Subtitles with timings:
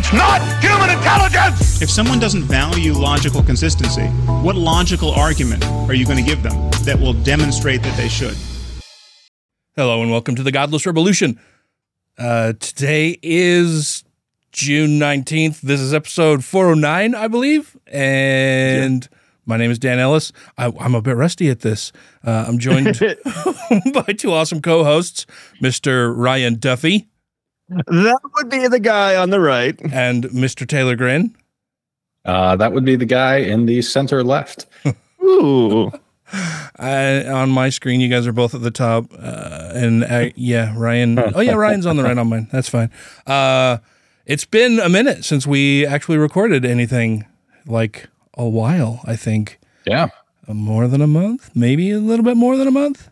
[0.00, 1.82] It's not human intelligence!
[1.82, 4.06] If someone doesn't value logical consistency,
[4.44, 8.36] what logical argument are you going to give them that will demonstrate that they should?
[9.74, 11.36] Hello and welcome to the Godless Rebelution.
[12.16, 14.04] Uh, today is
[14.52, 15.62] June 19th.
[15.62, 17.76] This is episode 409, I believe.
[17.88, 19.08] And
[19.46, 20.30] my name is Dan Ellis.
[20.56, 21.90] I, I'm a bit rusty at this.
[22.24, 23.00] Uh, I'm joined
[23.92, 25.26] by two awesome co hosts,
[25.60, 26.16] Mr.
[26.16, 27.08] Ryan Duffy
[27.68, 29.78] That would be the guy on the right.
[29.92, 30.66] and Mr.
[30.66, 31.36] Taylor Grin.
[32.24, 34.66] Uh, that would be the guy in the center left.
[35.22, 35.90] Ooh.
[36.78, 39.06] Uh, on my screen, you guys are both at the top.
[39.12, 41.18] Uh, and uh, yeah, Ryan.
[41.18, 42.48] Oh, yeah, Ryan's on the right on mine.
[42.52, 42.90] That's fine.
[43.26, 43.78] Uh,
[44.26, 47.26] it's been a minute since we actually recorded anything
[47.66, 49.58] like a while, I think.
[49.86, 50.08] Yeah.
[50.46, 53.10] Uh, More than a month, maybe a little bit more than a month.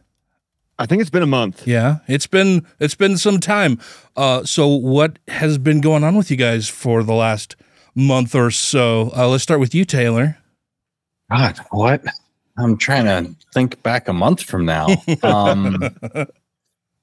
[0.78, 1.66] I think it's been a month.
[1.66, 3.78] Yeah, it's been it's been some time.
[4.16, 7.56] Uh, so what has been going on with you guys for the last
[7.94, 9.10] month or so?
[9.16, 10.38] Uh, let's start with you, Taylor.
[11.30, 12.04] God, what?
[12.58, 14.86] I'm trying to think back a month from now.
[15.22, 15.82] Um,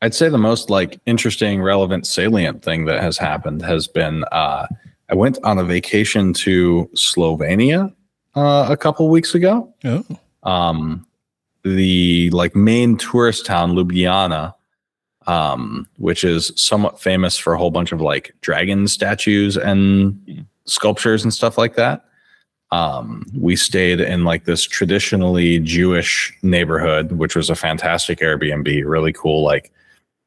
[0.01, 4.67] I'd say the most like interesting, relevant, salient thing that has happened has been uh,
[5.09, 7.93] I went on a vacation to Slovenia
[8.35, 9.73] uh, a couple weeks ago.
[9.85, 10.03] Oh,
[10.43, 11.05] um,
[11.63, 14.53] the like main tourist town Ljubljana,
[15.27, 21.23] um, which is somewhat famous for a whole bunch of like dragon statues and sculptures
[21.23, 22.05] and stuff like that.
[22.71, 29.13] Um, we stayed in like this traditionally Jewish neighborhood, which was a fantastic Airbnb, really
[29.13, 29.71] cool, like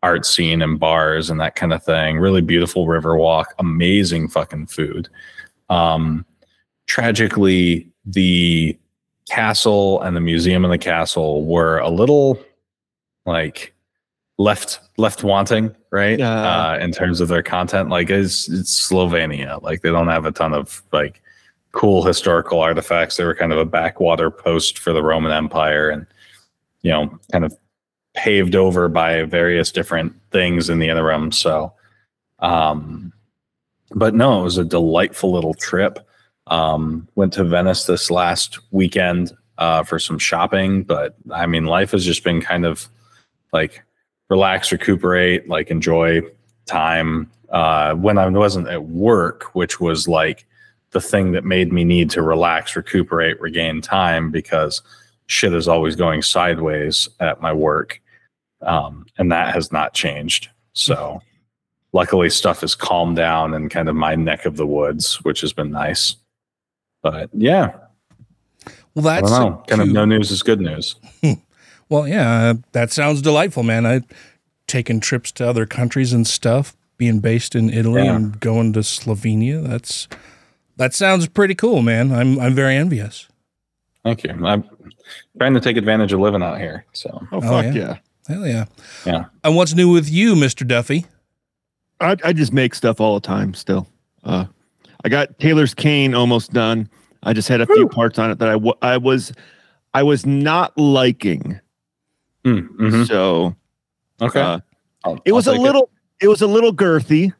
[0.02, 2.19] art scene and bars and that kind of thing.
[2.19, 5.08] Really beautiful river walk, amazing fucking food.
[5.69, 6.25] Um,
[6.86, 8.78] tragically, the
[9.28, 12.38] castle and the museum in the castle were a little
[13.25, 13.75] like
[14.38, 16.19] left left wanting right?
[16.19, 16.72] Yeah.
[16.75, 19.60] uh in terms of their content like it's, it's slovenia.
[19.62, 21.22] Like they don't have a ton of like
[21.72, 23.16] cool historical artifacts.
[23.16, 26.06] They were kind of a backwater post for the roman empire and
[26.82, 27.56] you know kind of
[28.14, 31.72] paved over by various different things in the interim so
[32.38, 33.12] um
[33.94, 36.06] but no it was a delightful little trip
[36.48, 41.92] um, went to Venice this last weekend uh, for some shopping, but I mean, life
[41.92, 42.88] has just been kind of
[43.52, 43.82] like
[44.28, 46.22] relax, recuperate, like enjoy
[46.66, 47.30] time.
[47.50, 50.46] Uh, when I wasn't at work, which was like
[50.90, 54.82] the thing that made me need to relax, recuperate, regain time because
[55.26, 58.00] shit is always going sideways at my work.
[58.62, 60.48] Um, and that has not changed.
[60.72, 61.20] So
[61.92, 65.52] luckily stuff has calmed down in kind of my neck of the woods, which has
[65.52, 66.16] been nice.
[67.11, 67.72] But yeah,
[68.94, 69.65] well, I that's don't know.
[69.69, 70.97] Kind of no news is good news.
[71.89, 73.87] Well, yeah, uh, that sounds delightful, man.
[73.87, 74.03] I've
[74.67, 78.17] taken trips to other countries and stuff, being based in Italy Yeah.
[78.17, 79.65] and going to Slovenia.
[79.65, 80.09] That's
[80.78, 82.11] that sounds pretty cool, man.
[82.11, 83.28] I'm I'm very envious.
[84.03, 84.31] Thank you.
[84.44, 84.65] I'm
[85.38, 86.84] trying to take advantage of living out here.
[86.93, 87.73] So Oh, fuck yeah.
[87.73, 87.97] yeah.
[88.27, 88.65] Hell yeah.
[89.05, 89.25] Yeah.
[89.44, 91.06] And what's new with you, Mister Duffy?
[92.00, 93.87] I, I just make stuff all the time still.
[94.25, 94.47] Uh,
[95.06, 96.89] I got Taylor's cane almost done.
[97.22, 99.33] I just had a few parts on it that I I was
[99.94, 101.61] I was not liking.
[102.44, 103.06] Mm, mhm.
[103.06, 103.55] So
[104.21, 104.41] okay.
[104.41, 104.59] uh,
[105.05, 105.91] I'll- it was a little
[106.21, 106.27] it.
[106.27, 107.33] was a little girthy.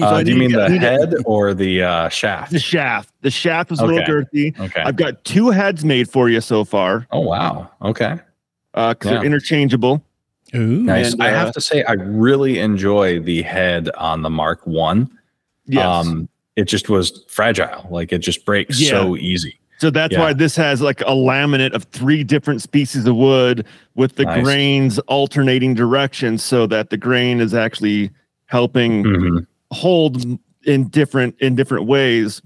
[0.00, 2.52] Uh, do you mean to the get- need to- head or the uh, shaft?
[2.52, 3.12] The shaft.
[3.22, 4.56] The shaft was a little girthy.
[4.60, 4.80] Okay.
[4.80, 7.08] I've got two heads made for you so far.
[7.10, 7.68] oh wow.
[7.82, 8.20] Okay.
[8.74, 10.04] Uh, 'cause they're interchangeable.
[10.54, 11.14] Ooh, Nice.
[11.14, 15.10] And, I uh, have to say, I really enjoy the head on the Mark One.
[15.66, 15.84] Yes.
[15.86, 17.86] Um, it just was fragile.
[17.90, 18.90] Like it just breaks Yeah.
[18.90, 19.58] so easy.
[19.78, 20.20] So that's Yeah.
[20.20, 23.64] why this has like a laminate of three different species of wood
[23.94, 24.44] with the Nice.
[24.44, 28.10] grains alternating directions so that the grain is actually
[28.46, 29.46] helping Mhm.
[29.72, 30.24] hold
[30.64, 32.42] in different in different ways.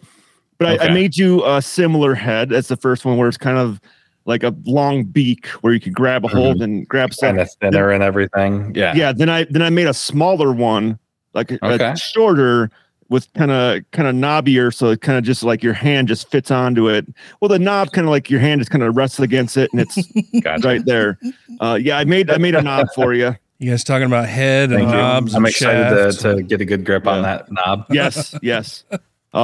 [0.58, 2.48] But I, I made you a similar head.
[2.50, 3.78] That's the first one where it's kind of
[4.24, 7.40] like a long beak where you could grab a hold and grab something.
[7.40, 8.72] of thinner and everything.
[8.74, 8.94] Yeah.
[8.94, 9.12] Yeah.
[9.12, 10.98] Then I then I made a smaller one,
[11.34, 12.70] like a, a shorter
[13.08, 16.30] with kind of kind of knobbier, so it kind of just like your hand just
[16.30, 17.06] fits onto it.
[17.40, 19.80] Well, the knob kind of like your hand just kind of rests against it, and
[19.80, 19.96] it's
[20.42, 20.66] Gotcha.
[20.66, 21.18] right there.
[21.60, 23.34] Uh, yeah, I made I made a knob for you.
[23.58, 24.96] you guys talking about head and Thank you.
[24.96, 25.34] knobs?
[25.34, 27.86] I'm and excited to, to get a good grip on that knob.
[27.90, 28.84] Yes, yes.
[28.90, 28.98] Uh,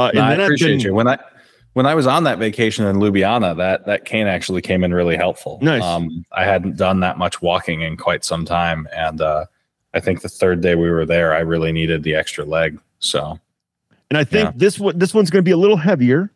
[0.06, 0.94] and No, I then I've appreciate been- you.
[0.94, 1.18] When I
[1.74, 5.16] when I was on that vacation in Ljubljana, that that cane actually came in really
[5.16, 5.58] helpful.
[5.62, 5.82] Nice.
[5.82, 9.46] Um, I hadn't done that much walking in quite some time, and uh,
[9.94, 12.78] I think the third day we were there, I really needed the extra leg.
[12.98, 13.38] So
[14.12, 14.52] And I think Yeah.
[14.56, 16.30] this one this one's going to be a little heavier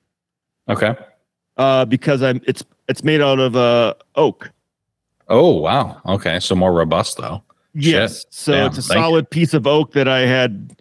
[0.66, 0.96] okay.
[1.58, 4.50] uh, because I'm it's it's made out of uh, oak.
[5.28, 6.00] Oh wow.
[6.06, 7.42] Okay, so more robust though.
[7.74, 8.20] Yes.
[8.20, 8.26] Shit.
[8.32, 9.02] So Damn, it's a thank you.
[9.04, 10.74] solid piece of oak that I had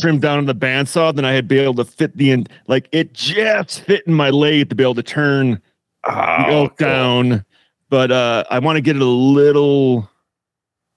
[0.00, 1.12] trimmed down on the bandsaw.
[1.12, 4.30] Then I had be able to fit the in like it just fit in my
[4.30, 5.60] lathe to be able to turn
[6.04, 7.44] the Oh, oak down.
[7.90, 10.08] But uh, I want to get it a little,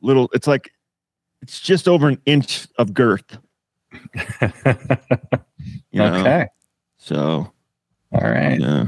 [0.02, 0.30] little.
[0.34, 0.72] It's like
[1.42, 3.40] it's just over an inch of girth.
[5.92, 6.16] You know?
[6.22, 6.48] okay.
[6.98, 7.52] So
[8.14, 8.60] All right.
[8.60, 8.88] yeah.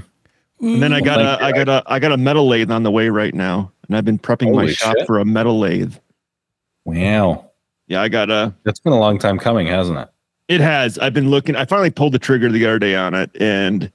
[0.62, 2.84] And then I got Thank a I got a I got a metal lathe on
[2.84, 5.06] the way right now, and I've been prepping my Holy shop shit.
[5.06, 5.96] for a metal lathe.
[6.86, 7.52] Wow.
[7.88, 8.54] Yeah, I got a.
[8.64, 10.08] That's been a long time coming, hasn't it?
[10.48, 10.98] It has.
[11.00, 11.56] I've been looking.
[11.58, 13.92] I finally pulled the trigger the other day on it, and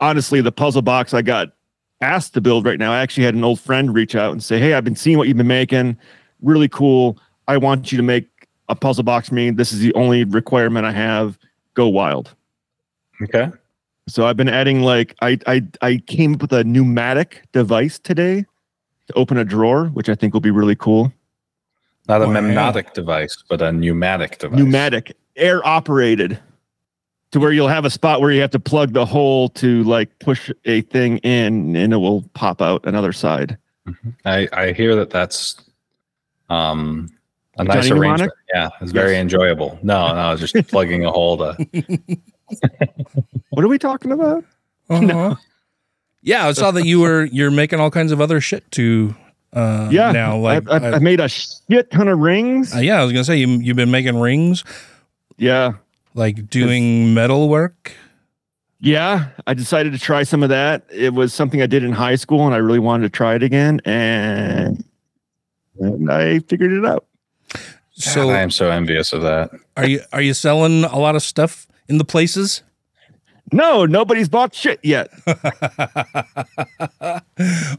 [0.00, 1.48] honestly, the puzzle box I got
[2.02, 2.92] asked to build right now.
[2.92, 5.26] I actually had an old friend reach out and say, "Hey, I've been seeing what
[5.26, 5.96] you've been making.
[6.42, 7.18] Really cool.
[7.46, 8.28] I want you to make
[8.68, 9.50] a puzzle box for me.
[9.50, 11.38] This is the only requirement I have.
[11.74, 12.34] Go wild."
[13.22, 13.50] Okay.
[14.08, 18.44] So I've been adding like I I I came up with a pneumatic device today
[19.08, 21.12] to open a drawer, which I think will be really cool.
[22.08, 22.32] Not a Wow.
[22.40, 24.58] pneumatic device, but a pneumatic device.
[24.58, 26.38] Pneumatic, air operated,
[27.32, 30.18] to where you'll have a spot where you have to plug the hole to like
[30.20, 33.58] push a thing in, and it will pop out another side.
[34.24, 35.62] I, I hear that that's
[36.48, 37.08] um
[37.58, 38.32] a nice Johnny arrangement.
[38.32, 38.32] Mnemonic?
[38.54, 39.20] Yeah, it's very Yes.
[39.22, 39.78] enjoyable.
[39.82, 41.56] No, no, I was just plugging a hole to
[43.50, 44.44] What are we talking about?
[44.90, 45.34] Uh-huh.
[46.22, 49.14] Yeah, I saw that you were you're making all kinds of other shit to
[49.52, 52.74] uh Yeah, now like I, I, I made a shit ton of rings.
[52.74, 54.64] uh, yeah, I was gonna say you you've been making rings,
[55.36, 55.72] yeah,
[56.14, 57.92] like doing metal work.
[58.80, 59.28] yeah.
[59.46, 60.84] I decided to try some of that.
[60.90, 63.42] It was something I did in high school, and I really wanted to try it
[63.42, 64.82] again, and
[65.80, 67.04] and I figured it out.
[67.98, 69.50] So I am so envious of that.
[69.76, 72.62] are you are you selling a lot of stuff in the places?
[73.50, 75.08] No, nobody's bought shit yet.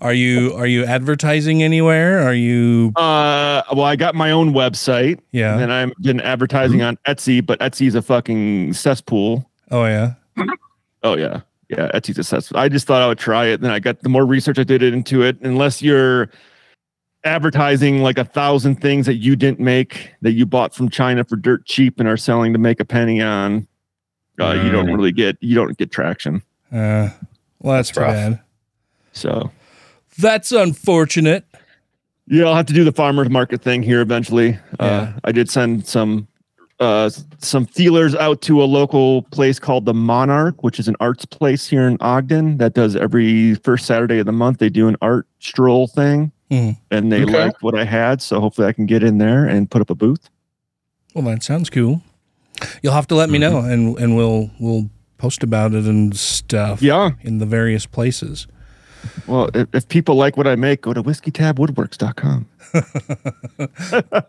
[0.01, 2.21] Are you are you advertising anywhere?
[2.27, 5.59] Are you Uh, well, I got my own website, yeah?
[5.59, 9.47] and I've been advertising on Etsy, but Etsy's a fucking cesspool.
[9.69, 10.13] Oh yeah.
[11.03, 12.59] Oh yeah, yeah, Etsy's a cesspool.
[12.59, 13.61] I just thought I would try it.
[13.61, 15.37] Then I got the more research I did into it.
[15.41, 16.29] Unless you're
[17.23, 21.35] advertising like a thousand things that you didn't make that you bought from China for
[21.35, 23.67] dirt cheap and are selling to make a penny on,
[24.39, 24.95] uh, you don't Mm.
[24.97, 26.41] really get you don't get traction.
[26.71, 27.09] Uh,
[27.61, 28.39] well, that's, That's bad.
[29.11, 29.51] So
[30.17, 31.45] That's unfortunate.
[32.27, 34.57] Yeah, I'll have to do the farmers market thing here eventually.
[34.79, 36.27] Uh, I did send some
[36.79, 41.25] uh, some feelers out to a local place called the Monarch, which is an arts
[41.25, 44.59] place here in Ogden that does every first Saturday of the month.
[44.59, 46.77] They do an art stroll thing, Mhm.
[46.91, 47.43] and they Okay.
[47.45, 49.95] liked what I had, so hopefully I can get in there and put up a
[49.95, 50.29] booth.
[51.13, 52.01] Well, that sounds cool.
[52.81, 56.81] You'll have to let me know, and and we'll we'll post about it and stuff.
[56.81, 57.11] Yeah.
[57.21, 58.47] in the various places.
[59.27, 62.47] Well, if, if people like what I make, go to whiskeytabwoodworks.com.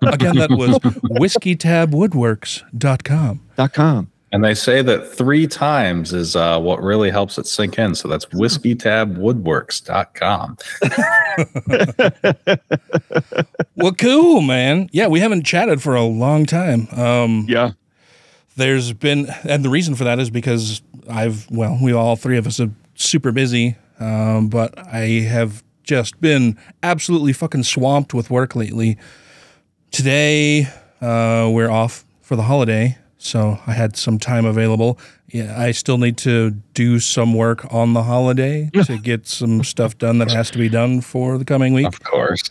[0.03, 0.79] Again, that was
[1.19, 3.41] whiskeytabwoodworks.com.
[3.57, 4.10] Dot com.
[4.33, 7.97] And they say that three times is uh, what really helps it sink in.
[7.97, 10.57] So that's whiskeytabwoodworks.com.
[13.77, 14.91] Well, cool, man.
[14.93, 16.87] Yeah, we haven't chatted for a long time.
[16.93, 17.71] Um, Yeah.
[18.57, 22.47] there's been, and the reason for that is because I've, well, we all three of
[22.47, 28.55] us are super busy, um, but I have just been absolutely fucking swamped with work
[28.55, 28.99] lately.
[29.93, 30.67] Today,
[31.01, 34.99] uh, we're off for the holiday, so I had some time available.
[35.29, 39.97] Yeah, I still need to do some work on the holiday to get some stuff
[39.99, 41.87] done that has to be done for the coming week.
[41.87, 42.43] Of course.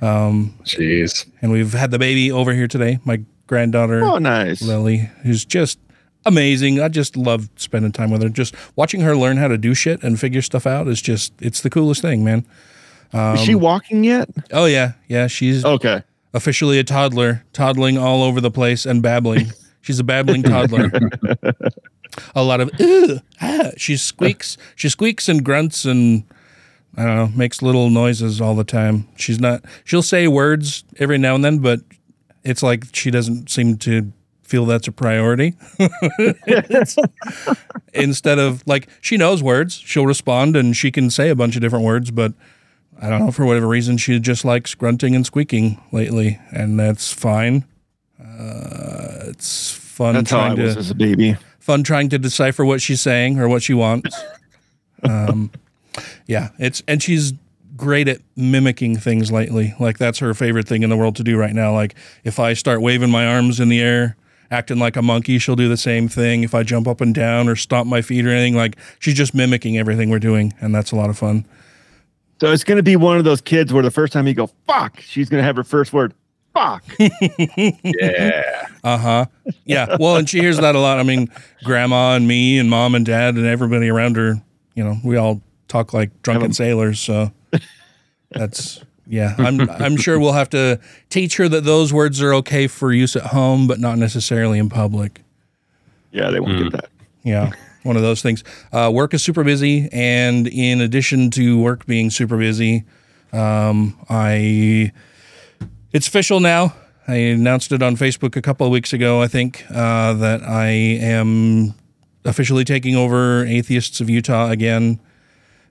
[0.00, 1.26] Um, Jeez.
[1.42, 4.04] and we've had the baby over here today, my granddaughter.
[4.04, 4.62] Oh, nice.
[4.62, 5.78] Lily, who's just
[6.26, 6.78] amazing.
[6.80, 8.28] I just love spending time with her.
[8.28, 11.62] Just watching her learn how to do shit and figure stuff out is just it's
[11.62, 12.44] the coolest thing, man.
[13.14, 14.28] Is she walking yet?
[14.52, 15.26] Oh yeah, yeah.
[15.28, 16.02] She's Okay.
[16.34, 19.46] officially a toddler, toddling all over the place and babbling.
[19.80, 20.90] She's a babbling toddler.
[22.34, 22.70] a lot of
[23.40, 23.70] ah.
[23.76, 24.56] She squeaks.
[24.74, 26.24] She squeaks and grunts and
[26.96, 29.08] I don't know, makes little noises all the time.
[29.16, 29.64] She's not.
[29.84, 31.80] She'll say words every now and then, but
[32.44, 35.54] it's like she doesn't seem to feel that's a priority.
[37.92, 41.62] Instead of like she knows words, she'll respond and she can say a bunch of
[41.62, 42.32] different words, but
[43.00, 47.12] I don't know for whatever reason she just likes grunting and squeaking lately, and that's
[47.12, 47.64] fine.
[48.20, 48.87] Uh,
[49.38, 51.36] it's fun That's how I trying was to as a baby.
[51.60, 54.20] fun trying to decipher what she's saying or what she wants.
[55.04, 55.52] um,
[56.26, 57.32] yeah, it's and she's
[57.76, 59.74] great at mimicking things lately.
[59.78, 61.72] Like that's her favorite thing in the world to do right now.
[61.72, 64.16] Like if I start waving my arms in the air,
[64.50, 66.42] acting like a monkey, she'll do the same thing.
[66.42, 69.34] If I jump up and down or stomp my feet or anything, like she's just
[69.34, 71.46] mimicking everything we're doing, and that's a lot of fun.
[72.40, 74.48] So it's going to be one of those kids where the first time you go
[74.66, 76.12] fuck, she's going to have her first word
[76.52, 76.84] fuck.
[77.82, 78.66] Yeah.
[78.84, 79.26] Uh huh.
[79.64, 79.96] Yeah.
[79.98, 80.98] Well, and she hears that a lot.
[80.98, 81.28] I mean,
[81.64, 84.34] grandma and me and mom and dad and everybody around her,
[84.74, 87.00] you know, we all talk like drunken sailors.
[87.00, 87.32] So
[88.30, 89.34] that's, yeah.
[89.38, 93.16] I'm, I'm sure we'll have to teach her that those words are okay for use
[93.16, 95.22] at home, but not necessarily in public.
[96.12, 96.90] yeah, they won't get that.
[97.22, 97.50] Yeah.
[97.82, 98.44] One of those things.
[98.72, 99.88] Uh, work is super busy.
[99.92, 102.84] And in addition to work being super busy,
[103.32, 104.92] um, I,
[105.92, 106.74] it's official now.
[107.06, 110.68] I announced it on Facebook a couple of weeks ago, I think, uh, that I
[110.68, 111.74] am
[112.24, 115.00] officially taking over Atheists of Utah again.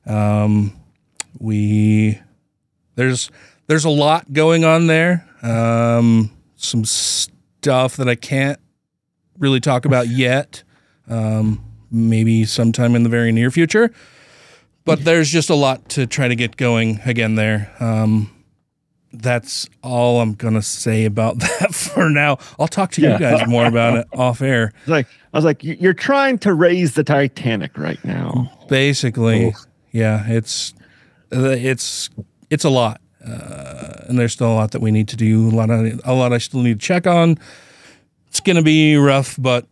[0.05, 0.73] Um,
[1.39, 2.19] we
[2.95, 3.29] there's
[3.67, 5.27] there's a lot going on there.
[5.43, 8.59] Um, some stuff that I can't
[9.37, 10.63] really talk about yet.
[11.07, 13.91] Um, maybe sometime in the very near future.
[14.85, 17.75] But there's just a lot to try to get going again there.
[17.79, 18.31] Um,
[19.13, 22.37] that's all I'm gonna say about that for now.
[22.59, 23.17] I'll talk to you Yeah.
[23.19, 24.73] guys more about it off air.
[24.79, 28.51] It's like I was like, "You- you're trying to raise the Titanic right now.
[28.69, 29.53] Basically,
[29.91, 30.73] yeah, it's
[31.33, 32.09] uh, it's
[32.49, 35.49] it's a lot, uh, and there's still a lot that we need to do.
[35.49, 37.37] A lot of a lot I still need to check on.
[38.27, 39.65] It's gonna be rough, but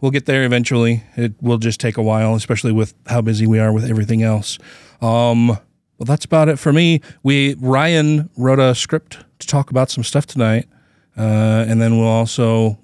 [0.00, 1.02] we'll get there eventually.
[1.16, 4.58] It will just take a while, especially with how busy we are with everything else.
[5.00, 5.58] Um,
[5.98, 7.00] well, that's about it for me.
[7.22, 10.68] We Ryan wrote a script to talk about some stuff tonight,
[11.16, 12.78] uh, and then we'll also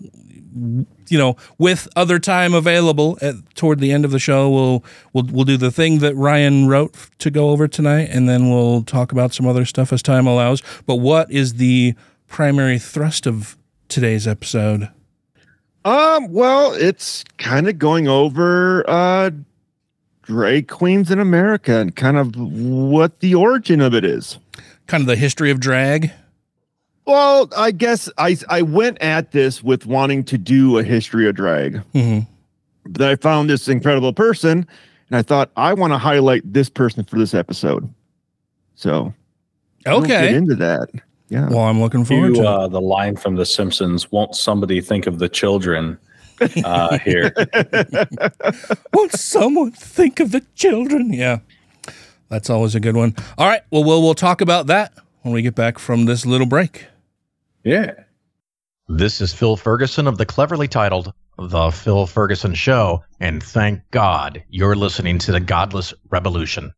[1.10, 5.24] you know, with other time available at, toward the end of the show, we'll we'll
[5.32, 9.12] we'll do the thing that Ryan wrote to go over tonight, and then we'll talk
[9.12, 10.62] about some other stuff as time allows.
[10.86, 11.94] But what is the
[12.28, 13.56] primary thrust of
[13.88, 14.88] today's episode?
[15.84, 19.30] Um, well, it's kind of going over uh
[20.30, 24.38] drag queens in America and kind of what the origin of it is.
[24.86, 26.12] Kind of the history of drag.
[27.04, 31.34] Well, I guess I I went at this with wanting to do a history of
[31.34, 31.82] drag.
[31.94, 32.28] Mhm.
[32.86, 34.64] But I found this incredible person
[35.10, 37.88] and I thought I want to highlight this person for this episode.
[38.76, 39.12] So
[39.84, 40.34] we'll get Okay.
[40.36, 40.88] into that.
[41.28, 41.48] Yeah.
[41.48, 45.08] Well, I'm looking forward You, to uh, the line from The Simpsons, won't somebody think
[45.08, 45.98] of the children
[46.64, 47.32] uh, here?
[48.92, 51.12] Won't someone think of the children?
[51.12, 51.38] Yeah.
[52.28, 53.14] That's always a good one.
[53.38, 53.62] All right.
[53.70, 54.92] Well, we'll, we'll talk about that
[55.22, 56.86] when we get back from this little break.
[57.64, 57.92] Yeah.
[58.88, 64.42] This is Phil Ferguson of the cleverly titled The Phil Ferguson Show, and thank God
[64.48, 66.72] you're listening to the Godless Rebelution.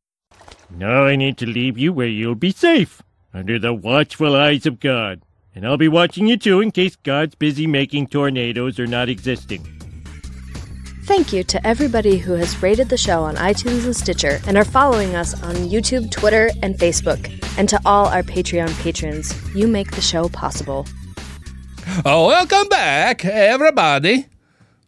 [0.70, 3.02] Now I need to leave you where you'll be safe,
[3.32, 5.22] under the watchful eyes of God.
[5.54, 9.66] And I'll be watching you too in case God's busy making tornadoes or not existing.
[11.04, 14.64] Thank you to everybody who has rated the show on iTunes and Stitcher and are
[14.64, 17.28] following us on YouTube, Twitter, and Facebook.
[17.58, 20.86] And to all our Patreon patrons, you make the show possible.
[22.04, 24.26] Oh, welcome back, everybody.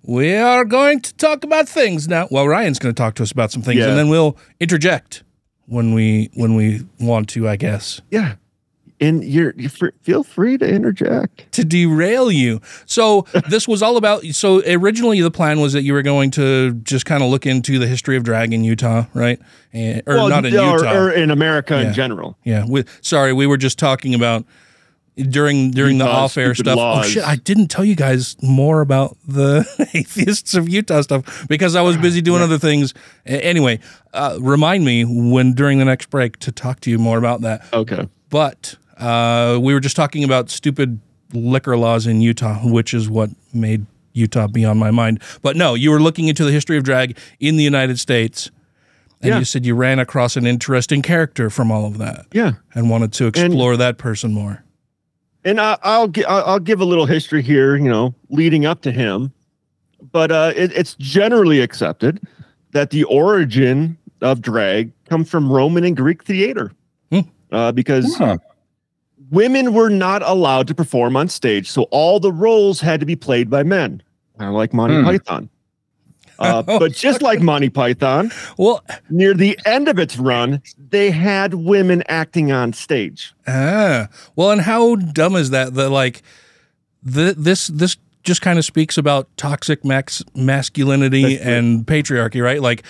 [0.03, 2.29] We are going to talk about things now.
[2.31, 3.89] Well, Ryan's going to talk to us about some things, Yeah.
[3.89, 5.25] and then we'll interject
[5.67, 8.37] when we when we want to, I guess, yeah.
[9.01, 11.51] And you're, you feel free to interject.
[11.53, 12.61] to derail you.
[12.87, 14.23] So this was all about.
[14.27, 17.79] So originally, the plan was that you were going to just kind of look into
[17.79, 19.41] the history of drag in Utah, right?
[19.73, 20.95] And, or Well, not in or, Utah.
[20.97, 21.89] or in America Yeah.
[21.89, 22.39] in general.
[22.45, 22.65] Yeah.
[22.69, 24.45] We, sorry, we were just talking about
[25.17, 26.77] during during the off air stuff.
[26.77, 27.05] laws.
[27.07, 27.25] Oh shit!
[27.25, 31.97] I didn't tell you guys more about the atheists of Utah stuff because I was
[31.97, 32.95] busy doing other things.
[33.25, 33.79] Anyway,
[34.13, 37.65] uh, remind me when during the next break to talk to you more about that.
[37.73, 38.09] Okay.
[38.29, 41.01] But uh, we were just talking about stupid
[41.33, 45.21] liquor laws in Utah, which is what made Utah be on my mind.
[45.43, 48.51] But no, you were looking into the history of drag in the United States.
[49.21, 49.39] And Yeah.
[49.39, 52.53] you said you ran across an interesting character from all of that Yeah.
[52.75, 54.63] and wanted to explore that person more.
[55.47, 58.91] and I, I'll I'll I'll give a little history here, you know, leading up to
[58.91, 59.33] him,
[60.13, 62.21] but uh, it, it's generally accepted
[62.73, 66.73] that the origin of drag comes from Roman and Greek theater,
[67.13, 67.21] Hmm.
[67.53, 68.39] uh, because Huh.
[69.35, 73.17] Women were not allowed to perform on stage, so all the roles had to be
[73.17, 74.03] played by men,
[74.39, 75.05] kind of like Monty Hmm.
[75.05, 75.49] Python.
[76.37, 80.61] Uh, but just like Monty Python, Well, near the end of its run,
[80.91, 83.33] they had women acting on stage.
[83.47, 85.75] ah, well, and how dumb is that?
[85.75, 86.23] That like
[87.05, 92.61] the, this this just kind of speaks about toxic max masculinity and patriarchy, right?
[92.61, 92.83] Like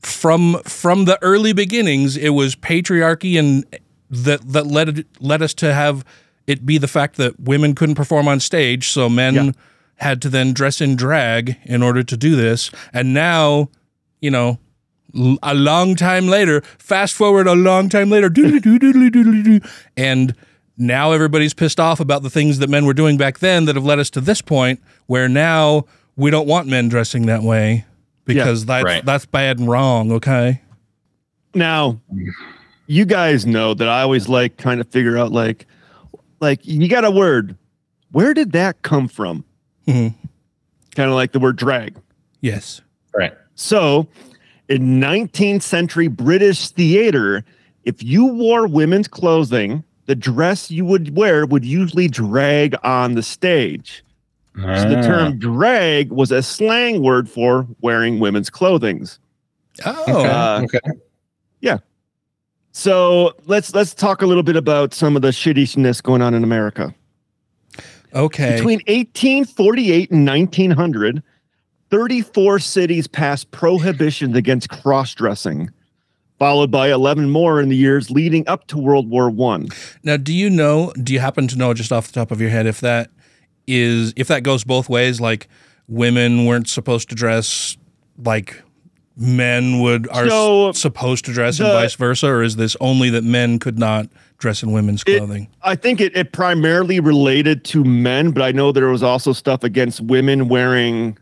[0.00, 3.64] from from the early beginnings, it was patriarchy and
[4.10, 6.04] that that led led us to have
[6.46, 9.50] it be the fact that women couldn't perform on stage, so men Yeah.
[9.96, 12.70] had to then dress in drag in order to do this.
[12.92, 13.68] And now,
[14.20, 14.58] you know,
[15.42, 18.28] a long time later, fast forward a long time later,
[19.96, 20.34] and
[20.78, 23.84] now everybody's pissed off about the things that men were doing back then that have
[23.84, 25.84] led us to this point where now
[26.16, 27.84] we don't want men dressing that way
[28.24, 29.04] because that's right.
[29.04, 30.60] that's bad and wrong, okay?
[31.54, 32.00] Now,
[32.86, 35.66] you guys know that I always like trying to figure out like,
[36.40, 37.56] like you got a word.
[38.12, 39.44] Where did that come from?
[39.86, 40.14] Mhm.
[40.94, 41.96] Kind of like the word drag.
[42.40, 42.80] Yes.
[43.14, 43.32] Right.
[43.54, 44.06] So,
[44.68, 47.44] in 19th century British theater,
[47.84, 53.22] if you wore women's clothing, the dress you would wear would usually drag on the
[53.22, 54.02] stage.
[54.56, 55.02] So the Ah.
[55.02, 59.06] term drag was a slang word for wearing women's clothing.
[59.84, 60.24] Oh.
[60.24, 60.78] Uh, okay.
[61.60, 61.78] Yeah.
[62.76, 66.44] So let's let's talk a little bit about some of the shittiness going on in
[66.44, 66.94] America.
[68.14, 68.56] Okay.
[68.56, 71.22] Between 1848 and 1900,
[71.90, 75.70] 34 cities passed prohibitions against cross-dressing,
[76.38, 79.68] followed by 11 more in the years leading up to World War One.
[80.02, 80.92] Now, do you know?
[81.02, 83.10] Do you happen to know just off the top of your head if that
[83.66, 85.18] is if that goes both ways?
[85.18, 85.48] Like
[85.88, 87.78] women weren't supposed to dress
[88.22, 88.62] like
[89.16, 90.26] men would are
[90.70, 94.08] s- supposed to dress, and vice versa, or is this only that men could not
[94.38, 95.48] dress in women's It- clothing?
[95.62, 99.64] I think it, it primarily related to men, but I know there was also stuff
[99.64, 101.16] against women wearing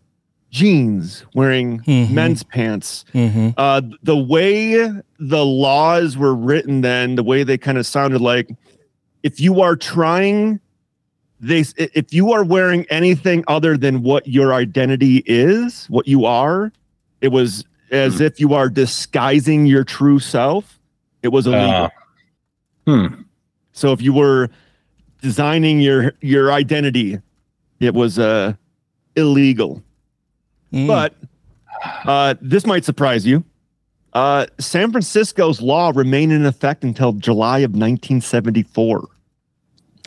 [0.50, 2.10] jeans, wearing Mhm.
[2.10, 3.04] men's pants.
[3.14, 3.50] mm-hmm.
[3.56, 4.74] uh the way
[5.18, 8.50] the laws were written then the way they kind of sounded like
[9.24, 10.60] if you are trying
[11.40, 16.70] they if you are wearing anything other than what your identity is what you are
[17.20, 20.78] it was as if you are disguising your true self
[21.22, 21.90] it was illegal
[22.86, 23.22] Uh, hmm.
[23.72, 24.48] so if you were
[25.22, 27.18] designing your your identity
[27.80, 28.52] it was uh
[29.16, 29.82] illegal
[30.72, 30.88] Mm.
[30.88, 31.14] but
[32.06, 33.44] uh, this might surprise you.
[34.12, 39.06] Uh, San Francisco's law remained in effect until July of 1974.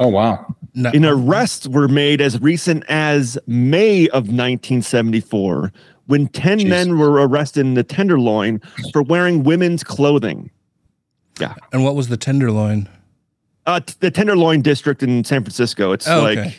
[0.02, 0.45] Oh wow.
[0.76, 5.71] No- And arrests were made as recent as May of 1974
[6.08, 6.67] when 10 Jeez.
[6.70, 10.50] men were arrested in the Tenderloin for wearing women's clothing.
[11.39, 11.54] Yeah.
[11.72, 12.89] And what was the tenderloin?
[13.67, 15.91] Uh, t- the Tenderloin district in San Francisco.
[15.91, 16.56] It's Oh, like, okay.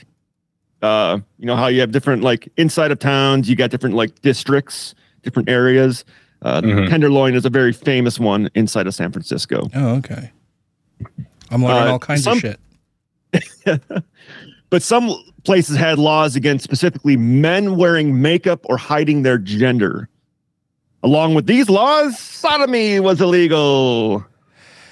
[0.83, 4.21] uh, you know how you have different like inside of towns, you got different like
[4.23, 6.05] districts, different areas.
[6.43, 6.89] Uh, Mhm.
[6.89, 9.69] Tenderloin is a very famous one inside of San Francisco.
[9.75, 10.31] Oh, okay.
[11.51, 12.61] I'm learning Uh, all kinds some- of shit.
[14.71, 15.11] But some
[15.45, 20.09] places had laws against specifically men wearing makeup or hiding their gender.
[21.03, 24.25] Along with these laws, sodomy was illegal.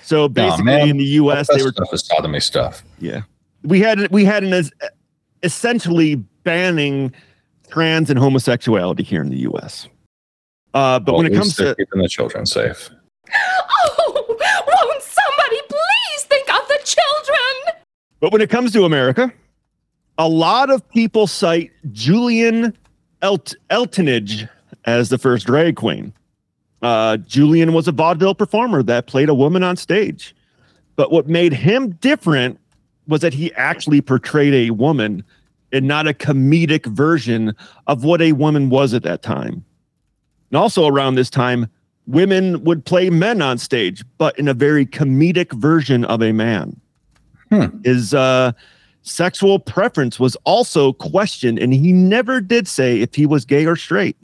[0.03, 0.89] So basically, man.
[0.89, 2.83] in the U.S., That they were stuff is sodomy stuff.
[3.01, 3.23] yeah
[3.65, 4.71] we had we had an es-
[5.43, 7.13] essentially banning
[7.69, 9.89] trans and homosexuality here in the U.S.
[10.73, 12.91] Uh, but Well, when it comes to keeping the children safe.
[13.99, 17.83] Oh, won't somebody please think of the children?
[18.21, 19.33] But when it comes to America,
[20.19, 22.77] a lot of people cite Julian
[23.23, 24.49] Elt- Eltinge
[24.85, 26.13] as the first drag queen.
[26.83, 30.35] Uh, Julian was a vaudeville performer that played a woman on stage.
[30.95, 32.59] But what made him different
[33.09, 35.25] was that he actually portrayed a woman
[35.73, 37.55] and not a comedic version
[37.87, 39.65] of what a woman was at that time.
[40.51, 41.69] And also around this time,
[42.07, 46.81] women would play men on stage, but in a very comedic version of a man
[47.85, 48.53] his uh,
[49.07, 53.77] sexual preference was also questioned, and he never did say if he was gay or
[53.77, 54.17] straight.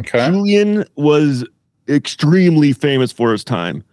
[0.00, 0.26] Okay.
[0.26, 1.46] Julian was
[1.88, 3.84] extremely famous for his time.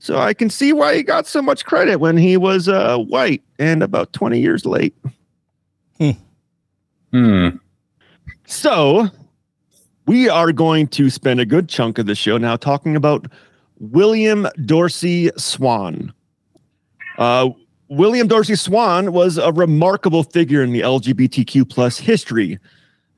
[0.00, 3.42] So I can see why he got so much credit when he was uh, white
[3.58, 4.94] and about 20 years late.
[5.98, 7.48] Hmm.
[8.46, 9.08] So
[10.06, 13.26] we are going to spend a good chunk of the show now talking about
[13.78, 16.12] William Dorsey Swann.
[17.16, 17.50] Uh,
[17.88, 22.58] William Dorsey Swann was a remarkable figure in the LGBTQ plus history.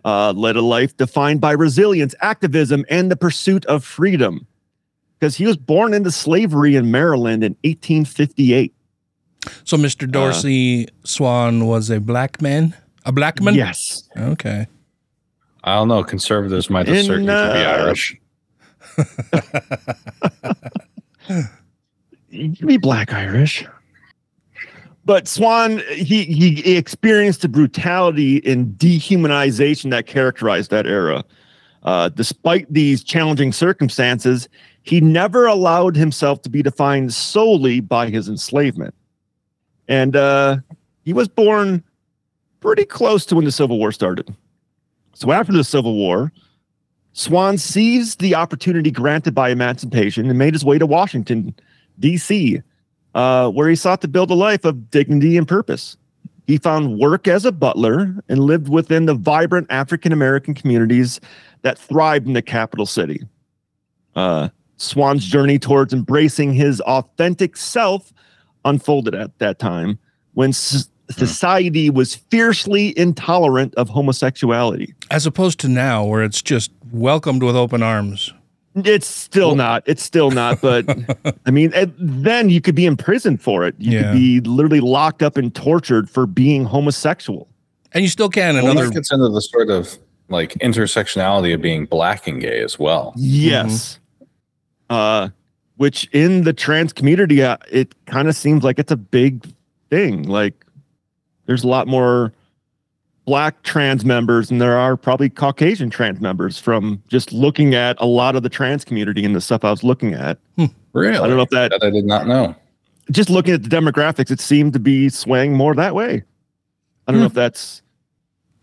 [0.05, 4.47] Uh, led a life defined by resilience, activism, and the pursuit of freedom.
[5.19, 8.73] Because he was born into slavery in Maryland in 1858.
[9.65, 10.11] So, Mr.
[10.11, 12.75] Dorsey Swann was a black man,
[13.05, 13.55] a black man.
[13.55, 14.09] Yes.
[14.17, 14.67] Okay.
[15.65, 16.05] I don't know.
[16.05, 18.17] Conservatives might assert In, you to be uh, Irish.
[22.37, 23.65] You can be black Irish.
[25.07, 31.25] But Swann, he he experienced the brutality and dehumanization that characterized that era.
[31.85, 34.49] Uh, despite these challenging circumstances,
[34.83, 38.95] he never allowed himself to be defined solely by his enslavement.
[39.87, 40.57] And uh,
[41.05, 41.85] he was born
[42.59, 44.35] pretty close to when the Civil War started.
[45.15, 46.33] So after the Civil War,
[47.13, 51.55] Swann seized the opportunity granted by emancipation and made his way to Washington,
[52.01, 52.61] D.C.,
[53.17, 55.97] uh, where he sought to build a life of dignity and purpose.
[56.47, 61.19] He found work as a butler and lived within the vibrant African American communities
[61.63, 63.23] that thrived in the capital city.
[64.15, 68.13] Uh, Swann's journey towards embracing his authentic self
[68.65, 69.99] unfolded at that time
[70.35, 74.95] when s- society was fiercely intolerant of homosexuality.
[75.11, 78.33] As opposed to now, where it's just welcomed with open arms.
[78.85, 79.83] It's still not.
[79.87, 80.61] It's still not.
[80.61, 80.85] But
[81.47, 83.75] I mean, and then you could be in prison for it.
[83.79, 84.03] You Yeah.
[84.03, 87.49] could be literally locked up and tortured for being homosexual.
[87.93, 88.55] And you still can.
[88.57, 89.97] Well, Another that gets into the sort of
[90.29, 93.15] like intersectionality of being black and gay as well.
[93.17, 93.99] Yes.
[94.91, 95.31] Uh,
[95.77, 99.47] which in the trans community, uh, it kind of seems like it's a big
[99.89, 100.25] thing.
[100.25, 100.65] Like
[101.47, 102.33] there's a lot more
[103.27, 108.07] black trans members and there are probably Caucasian trans members from just looking at a
[108.07, 110.39] lot of the trans community and the stuff I was looking at.
[110.93, 111.19] Really?
[111.19, 112.55] I don't know if that, That I did not know.
[113.11, 116.23] just looking at the demographics, it seemed to be swaying more that way.
[117.09, 117.83] I don't know if that's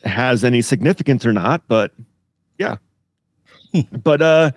[0.06, 1.94] has any significance or not, but
[2.58, 2.78] yeah.
[4.04, 4.52] but uh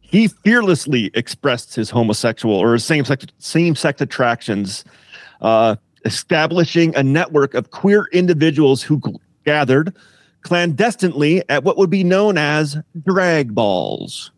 [0.00, 4.84] he fearlessly expressed his homosexual or his same-sex same-sex attractions,
[5.42, 9.14] uh, establishing a network of queer individuals who g-
[9.48, 9.94] gathered
[10.42, 14.30] clandestinely at what would be known as drag balls.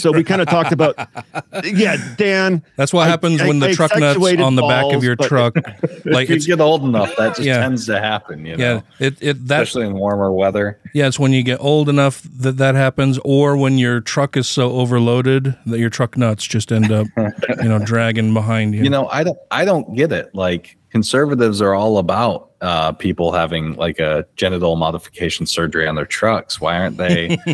[0.00, 0.96] so we kind of talked about,
[1.64, 2.60] yeah, Dan.
[2.76, 5.04] That's what I- happens I- when the I truck nuts accentuated on the back of
[5.04, 5.54] your truck.
[6.04, 7.58] Like if you get old enough, that just Yeah.
[7.60, 8.44] tends to happen.
[8.46, 10.80] You know, yeah, it it that especially in warmer weather.
[10.94, 14.48] yeah, it's when you get old enough that that happens, or when your truck is
[14.48, 18.82] so overloaded that your truck nuts just end up, you know, dragging behind you.
[18.82, 20.34] You know, I don't, I don't get it.
[20.34, 26.04] Like conservatives are all about uh, people having like a genital modification surgery on their
[26.04, 26.60] trucks.
[26.60, 27.38] Why aren't they?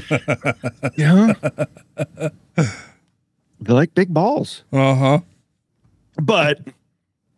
[0.97, 1.35] Yeah.
[2.57, 4.64] they like big balls.
[4.73, 5.21] Uh huh.
[6.21, 6.61] But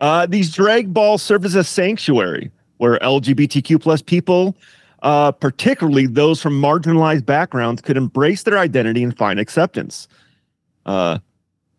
[0.00, 4.57] uh, these drag balls serve as a sanctuary where LGBTQ plus people,
[5.02, 10.07] uh, particularly those from marginalized backgrounds, could embrace their identity and find acceptance.
[10.87, 11.18] Uh,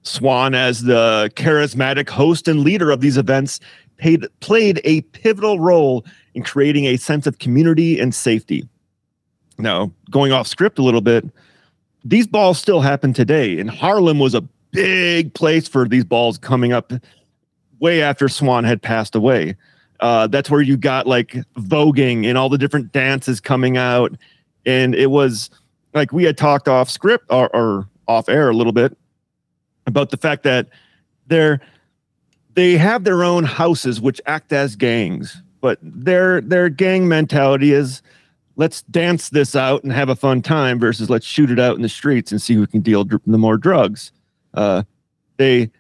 [0.04, 3.60] Swann, as the charismatic host and leader of these events,
[4.00, 8.68] paid, played a pivotal role in creating a sense of community and safety.
[9.58, 11.26] Now, going off script a little bit,
[12.04, 16.72] these balls still happen today, and Harlem was a big place for these balls coming
[16.72, 16.94] up
[17.80, 19.56] way after Swann had passed away.
[20.00, 24.16] Uh, that's where you got like voguing and all the different dances coming out,
[24.66, 25.50] and it was
[25.94, 28.98] like we had talked off script or, or off air a little bit
[29.86, 30.68] about the fact that
[31.28, 31.60] they're
[32.60, 38.02] they have their own houses which act as gangs, but their their gang mentality is
[38.58, 41.84] let's dance this out and have a fun time versus let's shoot it out in
[41.84, 44.12] the streets and see who can deal the more drugs.
[44.54, 44.84] Uh,
[45.38, 45.72] they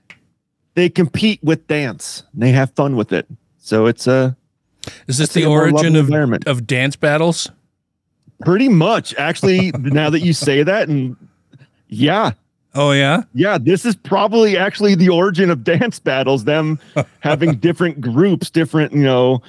[0.75, 2.23] they compete with dance.
[2.31, 3.27] And they have fun with it.
[3.57, 4.37] So it's a
[5.07, 6.47] Is this the say a more origin of, environment.
[6.47, 7.51] of dance battles?
[8.45, 11.17] pretty much actually now that you say that and
[11.89, 12.31] yeah
[12.75, 13.23] Oh yeah.
[13.33, 16.79] yeah this is probably actually the origin of dance battles them
[17.19, 19.41] having different groups different you know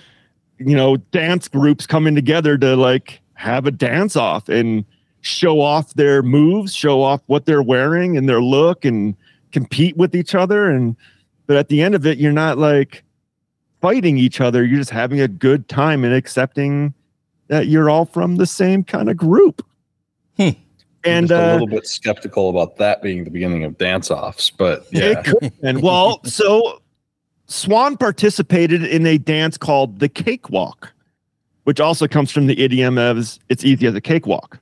[0.58, 4.84] you know dance groups coming together to like have a dance off and
[5.20, 9.14] show off their moves show off what they're wearing and their look and
[9.52, 10.96] compete with each other and
[11.46, 13.02] but at the end of it you're not like
[13.82, 16.94] fighting each other you're just having a good time and accepting
[17.50, 19.66] that you're all from the same kind of group.
[21.04, 24.50] And Just a uh, little bit skeptical about that being the beginning of dance offs,
[24.50, 25.22] but yeah.
[25.62, 26.82] And well, so
[27.46, 30.92] Swann participated in a dance called the cakewalk,
[31.64, 34.58] which also comes from the idiom as "it's easy as a cakewalk."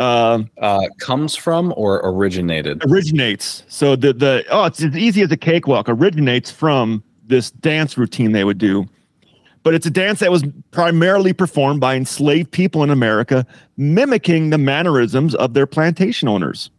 [0.00, 2.82] um, uh, comes from or originated?
[2.84, 3.64] originates.
[3.68, 8.32] So the the oh, it's as easy as a cakewalk originates from this dance routine
[8.32, 8.86] they would do.
[9.62, 13.46] But it's a dance that was primarily performed by enslaved people in America,
[13.76, 16.70] mimicking the mannerisms of their plantation owners.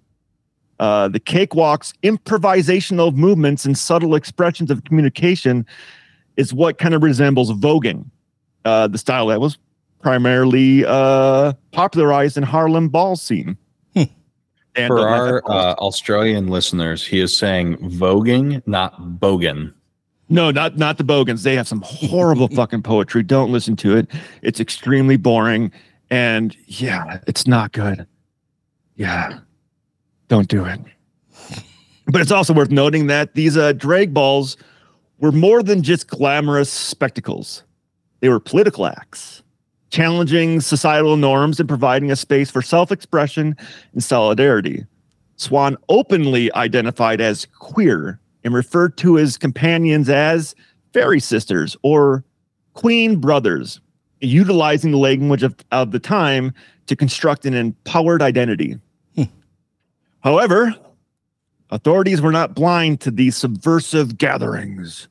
[0.80, 5.66] Uh, the cakewalk's improvisational movements and subtle expressions of communication
[6.38, 8.06] is what kind of resembles voguing,
[8.66, 9.60] uh, the style that was
[10.02, 13.58] primarily uh, popularized in Harlem ball scene.
[14.76, 19.74] And For our uh, Australian listeners, he is saying voguing, not bogan.
[20.32, 21.44] No, not not the Bogans.
[21.44, 23.22] They have some horrible fucking poetry.
[23.22, 24.08] Don't listen to it.
[24.42, 25.72] It's extremely boring,
[26.10, 28.08] and yeah, it's not good.
[28.96, 29.40] Yeah,
[30.30, 30.80] don't do it.
[32.08, 34.56] But it's also worth noting that these uh, drag balls
[35.20, 37.64] were more than just glamorous spectacles.
[38.22, 39.44] They were political acts,
[39.90, 43.58] challenging societal norms and providing a space for self-expression
[43.94, 44.86] and solidarity.
[45.36, 50.56] Swann openly identified as queer and referred to his companions as
[50.94, 52.24] fairy sisters or
[52.74, 53.80] queen brothers,
[54.20, 56.54] utilizing the language of, of the time
[56.88, 58.78] to construct an empowered identity.
[60.22, 60.76] However,
[61.70, 65.08] authorities were not blind to these subversive gatherings.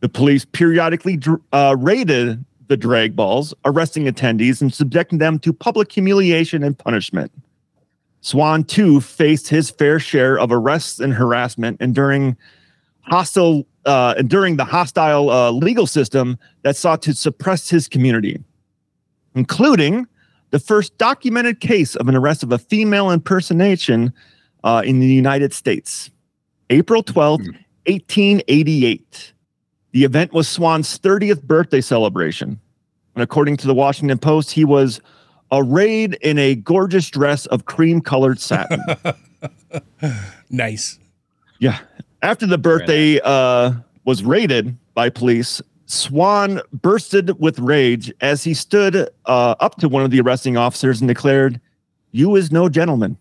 [0.00, 1.20] The police periodically
[1.52, 7.30] uh, raided the drag balls, arresting attendees and subjecting them to public humiliation and punishment.
[8.22, 12.36] Swann too faced his fair share of arrests and harassment, and during
[13.00, 18.40] hostile uh, and during the hostile uh, legal system that sought to suppress his community,
[19.34, 20.06] including
[20.50, 24.12] the first documented case of an arrest of a female impersonation
[24.62, 26.10] uh, in the United States,
[26.70, 27.44] April twelfth,
[27.86, 29.32] 1888.
[29.90, 32.60] The event was Swann's 30th birthday celebration.
[33.14, 35.00] And according to the Washington Post, he was
[35.52, 38.82] arrayed in a gorgeous dress of cream colored satin.
[40.50, 40.98] nice.
[41.58, 41.78] Yeah.
[42.22, 43.72] After the birthday uh,
[44.04, 50.02] was raided by police, Swann bursted with rage as he stood uh, up to one
[50.02, 51.60] of the arresting officers and declared,
[52.12, 53.18] You is no gentleman.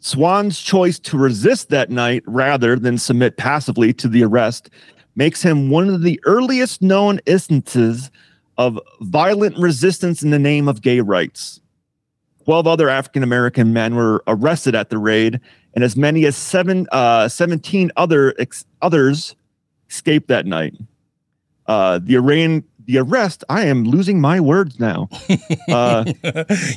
[0.00, 4.70] Swann's choice to resist that night rather than submit passively to the arrest
[5.16, 8.10] makes him one of the earliest known instances
[8.58, 11.60] of violent resistance in the name of gay rights.
[12.44, 15.40] 12 other African American men were arrested at the raid,
[15.74, 19.34] and as many as seven, uh, 17 other ex- others
[19.90, 20.74] escaped that night.
[21.66, 25.08] Uh, the, arraign- the arrest, I am losing my words now.
[25.68, 26.04] Uh,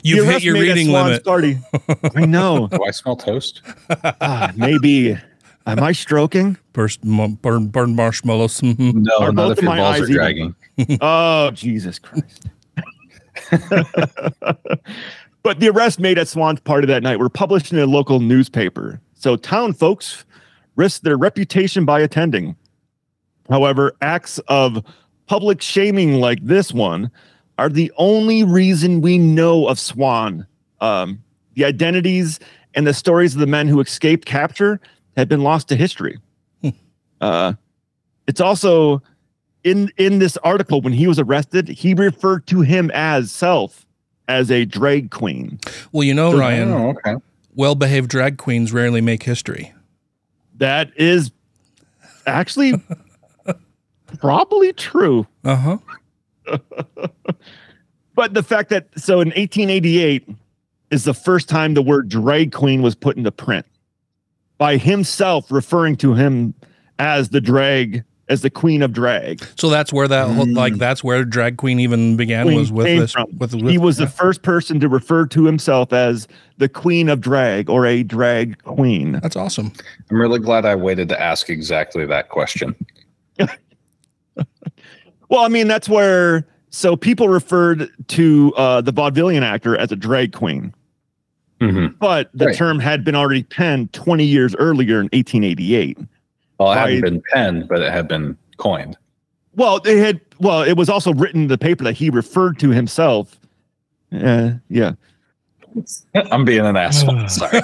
[0.02, 1.24] You've hit your reading limit.
[1.26, 1.58] Party.
[2.16, 2.68] I know.
[2.72, 3.62] Do I smell toast?
[4.22, 5.18] Ah, maybe.
[5.66, 6.58] Am I stroking?
[6.72, 8.62] Burst, mu- burn, burn marshmallows.
[8.62, 8.94] Mhm.
[8.94, 10.56] No, Are not both if of your my balls eyes are even?
[11.02, 12.48] Oh, Jesus Christ.
[15.44, 19.00] but the arrests made at Swann's party that night were published in a local newspaper.
[19.14, 20.26] So town folks
[20.76, 22.56] risked their reputation by attending.
[23.50, 24.84] However, acts of
[25.26, 27.10] public shaming like this one
[27.58, 30.46] are the only reason we know of Swann.
[30.80, 31.24] Um,
[31.56, 32.40] the identities
[32.76, 34.80] and the stories of the men who escaped capture
[35.16, 36.20] have been lost to history.
[37.20, 37.54] Uh,
[38.28, 39.02] it's also
[39.70, 43.86] in in this article when he was arrested, he referred to him as self
[44.28, 45.60] as a drag queen.
[45.92, 47.16] Well, you know, So- Ryan, Oh, okay.
[47.56, 49.74] well behaved drag queens rarely make history.
[50.58, 51.32] That is
[52.26, 52.74] actually
[54.20, 55.28] probably true.
[55.44, 56.58] Uh huh.
[58.16, 60.28] But the fact that so in 1888
[60.90, 63.64] is the first time the word drag queen was put into print
[64.58, 66.56] by himself referring to him
[66.98, 69.42] as the drag as the queen of drag.
[69.58, 72.86] So that's where that whole, like that's where drag queen even began Queen was with
[72.86, 73.16] this.
[73.38, 77.22] With, with he was the first person to refer to himself as the queen of
[77.22, 79.14] drag or a drag queen.
[79.24, 79.72] That's awesome.
[80.12, 82.76] I'm really glad I waited to ask exactly that question.
[85.30, 89.96] Well, I mean, that's where so people referred to uh, the vaudevillian actor as a
[89.96, 90.74] drag queen,
[91.60, 91.96] Mm-hmm.
[92.00, 92.56] but the Right.
[92.56, 95.98] term had been already penned 20 years earlier in 1888.
[96.60, 98.98] Well, it By- hadn't been penned, but it had been coined.
[99.56, 100.22] Well, they had.
[100.40, 103.40] Well, it was also written in the paper that he referred to himself.
[104.12, 104.94] Uh, yeah.
[106.32, 107.28] I'm being an asshole.
[107.30, 107.62] Sorry.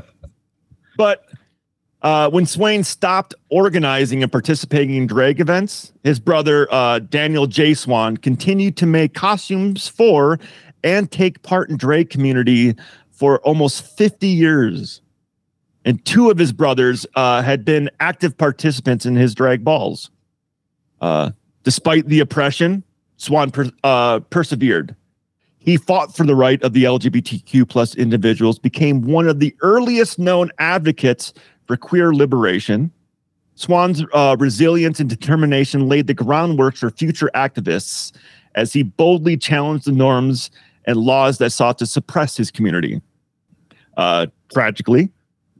[0.96, 1.26] But
[2.02, 7.74] uh, when Swain stopped organizing and participating in drag events, his brother uh, Daniel J.
[7.74, 10.38] Swann continued to make costumes for
[10.84, 12.74] and take part in drag community
[13.10, 15.00] for almost 50 years.
[15.86, 20.10] And two of his brothers uh, had been active participants in his drag balls.
[21.00, 21.30] Uh,
[21.62, 22.82] despite the oppression,
[23.18, 24.96] Swann per- uh, persevered.
[25.58, 30.18] He fought for the right of the LGBTQ plus individuals, became one of the earliest
[30.18, 31.32] known advocates
[31.66, 32.90] for queer liberation.
[33.54, 38.12] Swann's uh, resilience and determination laid the groundwork for future activists
[38.54, 40.50] as he boldly challenged the norms
[40.84, 43.00] and laws that sought to suppress his community.
[43.96, 45.10] Uh, tragically,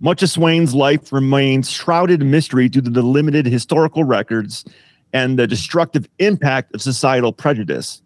[0.01, 4.65] much of Swain's life remains shrouded in mystery due to the limited historical records
[5.13, 8.03] and the destructive impact of societal prejudice.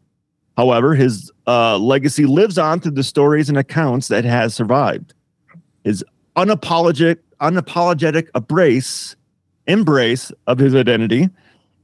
[0.56, 5.14] However, his uh, legacy lives on through the stories and accounts that has survived.
[5.84, 6.04] His
[6.36, 9.16] unapologetic, unapologetic embrace
[9.66, 11.28] embrace of his identity,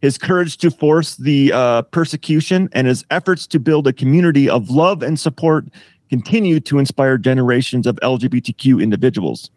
[0.02, 4.70] his courage to force the uh, persecution, and his efforts to build a community of
[4.70, 5.66] love and support
[6.10, 9.50] continue to inspire generations of LGBTQ individuals.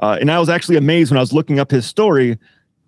[0.00, 2.38] Uh, and I was actually amazed when I was looking up his story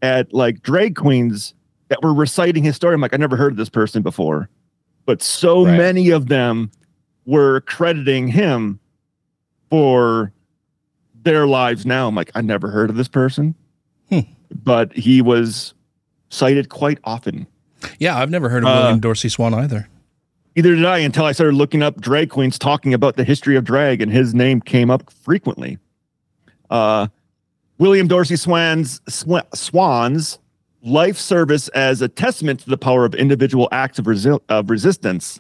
[0.01, 1.55] at like drag queens
[1.89, 2.95] that were reciting his story.
[2.95, 4.49] I'm like, I never heard of this person before,
[5.07, 5.77] but so Right.
[5.77, 6.71] many of them
[7.27, 8.81] were crediting him
[9.71, 10.33] for
[11.23, 12.09] their lives now.
[12.09, 13.55] I'm like, I never heard of this person,
[14.65, 15.75] but he was
[16.31, 17.47] cited quite often.
[17.99, 19.89] Yeah, I've never heard of Uh, William Dorsey Swann either.
[20.57, 23.65] Either did I until I started looking up drag queens talking about the history of
[23.65, 25.79] drag, and his name came up frequently.
[26.73, 27.07] Uh,
[27.77, 30.39] William Dorsey Swann's Sw- Swann's
[30.83, 35.39] life service as a testament to the power of individual acts of, resi- of resistance,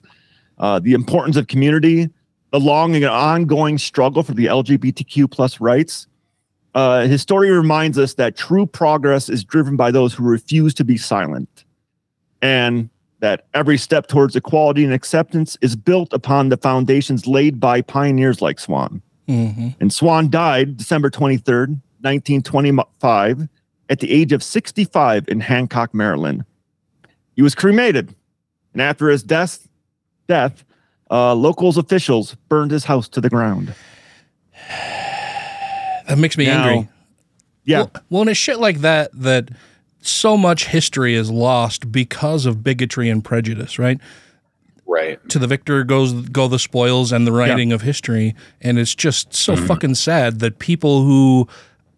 [0.58, 2.10] uh, the importance of community,
[2.50, 6.06] the long and ongoing struggle for the LGBTQ plus rights.
[6.74, 10.84] Uh, his story reminds us that true progress is driven by those who refuse to
[10.84, 11.64] be silent,
[12.42, 12.90] and
[13.20, 18.42] that every step towards equality and acceptance is built upon the foundations laid by pioneers
[18.42, 19.00] like Swann.
[19.28, 19.68] Mm-hmm.
[19.80, 21.68] And Swann died December 23rd,
[22.00, 23.48] 1925,
[23.88, 26.44] at the age of 65 in Hancock, Maryland.
[27.36, 28.14] He was cremated,
[28.72, 29.68] and after his death,
[30.28, 30.64] death,
[31.10, 33.74] uh, locals officials burned his house to the ground.
[36.08, 36.88] That makes me Now- angry.
[37.64, 37.78] Yeah.
[37.78, 39.50] Well, well, and it's shit like that that
[40.00, 44.00] so much history is lost because of bigotry and prejudice, right?
[44.92, 45.28] Right.
[45.30, 49.32] To the victor goes go the spoils and the writing of history, and it's just
[49.34, 49.66] so Mm-hmm.
[49.66, 51.48] fucking sad that people who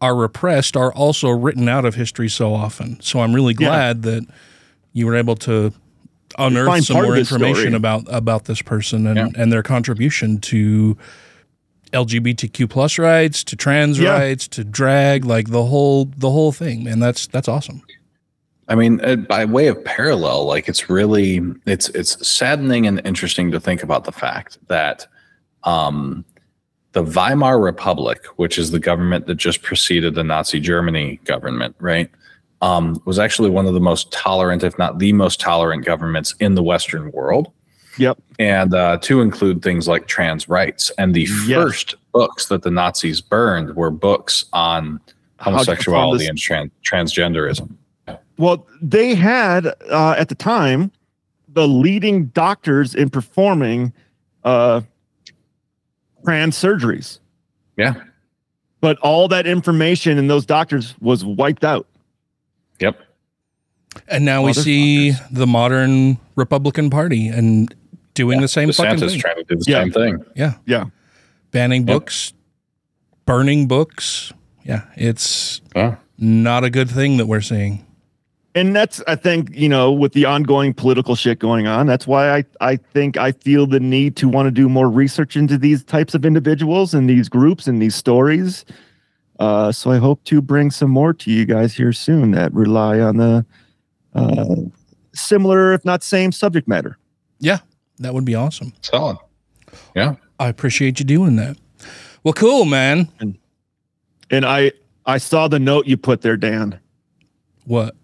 [0.00, 3.00] are repressed are also written out of history so often.
[3.00, 3.68] So I'm really Yeah.
[3.68, 4.26] glad that
[4.92, 5.72] you were able to
[6.38, 7.74] unearth some more information story.
[7.74, 10.96] about about this person and, and their contribution to
[11.92, 14.10] LGBTQ plus rights, to trans Yeah.
[14.18, 16.98] rights, to drag, like the whole the whole thing, man.
[16.98, 17.82] That's that's awesome.
[18.68, 23.50] I mean, uh, by way of parallel, like it's really it's it's saddening and interesting
[23.50, 25.06] to think about the fact that
[25.64, 26.24] um,
[26.92, 32.10] the Weimar Republic, which is the government that just preceded the Nazi Germany government, right,
[32.62, 36.54] um, was actually one of the most tolerant, if not the most tolerant, governments in
[36.54, 37.52] the Western world.
[37.98, 38.18] Yep.
[38.38, 40.90] And uh, to include things like trans rights.
[40.98, 41.62] And the Yes.
[41.62, 45.00] first books that the Nazis burned were books on
[45.38, 47.76] homosexuality and tran- transgenderism.
[48.36, 50.90] Well, they had uh, at the time
[51.48, 53.92] the leading doctors in performing
[54.42, 54.80] uh,
[56.24, 57.20] trans surgeries,
[57.76, 57.94] Yeah.
[58.80, 61.86] but all that information in those doctors was wiped out.
[62.80, 63.00] Yep.
[64.08, 67.72] And now we see the modern Republican Party and
[68.14, 69.20] doing the same fucking thing.
[69.20, 69.82] trying to do the Yeah.
[69.84, 70.24] same thing.
[70.34, 70.54] Yeah.
[70.66, 70.84] Yeah.
[71.52, 72.32] Banning books,
[73.26, 74.32] burning books.
[74.64, 74.82] Yeah.
[74.96, 75.60] It's
[76.18, 77.86] not a good thing that we're seeing.
[78.54, 82.36] And that's i think you know with the ongoing political shit going on that's why
[82.36, 85.82] i i think i feel the need to want to do more research into these
[85.84, 88.64] types of individuals and these groups and these stories
[89.40, 93.00] uh so i hope to bring some more to you guys here soon that rely
[93.00, 93.44] on the
[94.14, 94.54] uh
[95.12, 96.96] similar if not same subject matter
[97.40, 97.58] Yeah.
[98.00, 98.72] That would be awesome.
[98.80, 99.18] Solid.
[99.94, 100.16] Yeah.
[100.40, 101.56] I appreciate you doing that.
[102.24, 103.08] Well, cool, man.
[103.20, 103.38] and
[104.30, 104.72] and i
[105.06, 106.80] i saw the note you put there dan
[107.66, 107.94] What?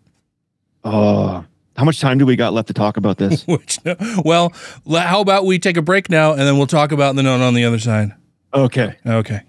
[0.85, 1.45] Oh
[1.81, 4.53] how much time do we got left to talk about this Which, uh, well,
[4.93, 7.55] how about we take a break now and then we'll talk about the note on
[7.55, 8.11] the other side.
[8.53, 9.41] okay Okay.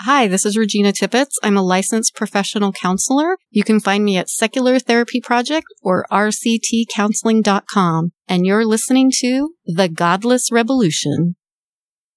[0.00, 1.28] Hi, this is Regina Tippett.
[1.44, 3.36] I'm a licensed professional counselor.
[3.50, 8.10] You can find me at Secular Therapy Project or rctcounseling.com.
[8.26, 11.36] And you're listening to The Godless Rebelution.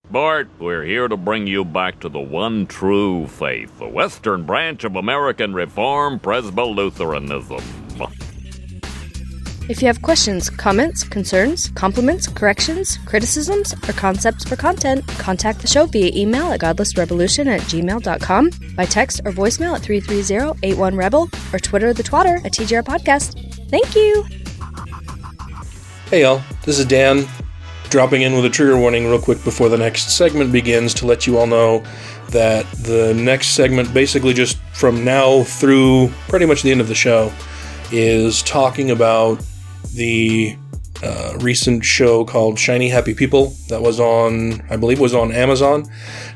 [0.09, 4.83] Bart, we're here to bring you back to the one true faith, the Western branch
[4.83, 7.84] of American Reform Presbylutheranism.
[9.67, 15.67] If you have questions, comments, concerns, compliments, corrections, criticisms, or concepts for content, contact the
[15.67, 21.93] show via email at godlessrebelution at gmail.com, by text or voicemail at 330-81-REBEL, or Twitter
[21.93, 23.39] the twatter at TGR Podcast.
[23.71, 24.23] Thank you!
[26.11, 27.27] Hey y'all, this is Dan,
[27.89, 31.25] dropping in with a trigger warning real quick before the next segment begins to let
[31.25, 31.83] you all know
[32.29, 36.93] that the next segment, basically just from now through pretty much the end of the
[36.93, 37.33] show,
[37.91, 39.41] is talking about
[39.93, 40.57] the
[41.03, 45.85] uh, recent show called Shiny Happy People that was on, I believe, was on Amazon.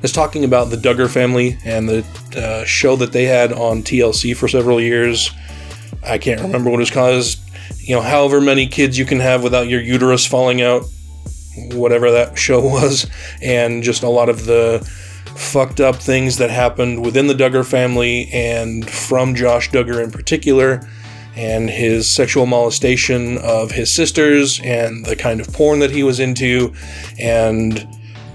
[0.03, 4.35] It's talking about the Duggar family and the uh, show that they had on TLC
[4.35, 5.31] for several years.
[6.05, 7.37] I can't remember what it's called.
[7.79, 10.83] You know, however many kids you can have without your uterus falling out,
[11.71, 13.09] whatever that show was,
[13.41, 14.79] and just a lot of the
[15.35, 20.87] fucked up things that happened within the Duggar family and from Josh Duggar in particular,
[21.39, 26.19] and his sexual molestation of his sisters, and the kind of porn that he was
[26.19, 26.73] into,
[27.17, 27.87] and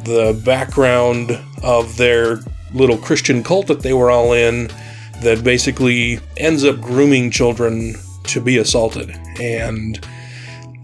[0.05, 2.38] the background of their
[2.72, 4.70] little Christian cult that they were all in
[5.20, 7.94] that basically ends up grooming children
[8.24, 9.11] to be assaulted.
[9.38, 10.02] And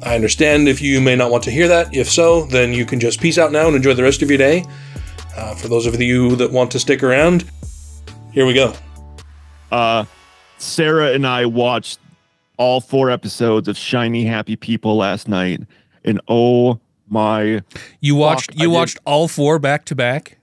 [0.02, 1.94] I understand if you may not want to hear that.
[1.96, 4.38] If so, then you can just peace out now and enjoy the rest of your
[4.38, 4.66] day.
[5.34, 7.50] Uh, for those of you that want to stick around,
[8.30, 8.74] here we go.
[9.72, 10.04] Uh,
[10.58, 11.98] Sarah and I watched
[12.61, 15.62] all four episodes of Shiny Happy People last night,
[16.04, 17.62] and oh my!
[18.00, 20.36] You watched fuck, you I watched all four back to back.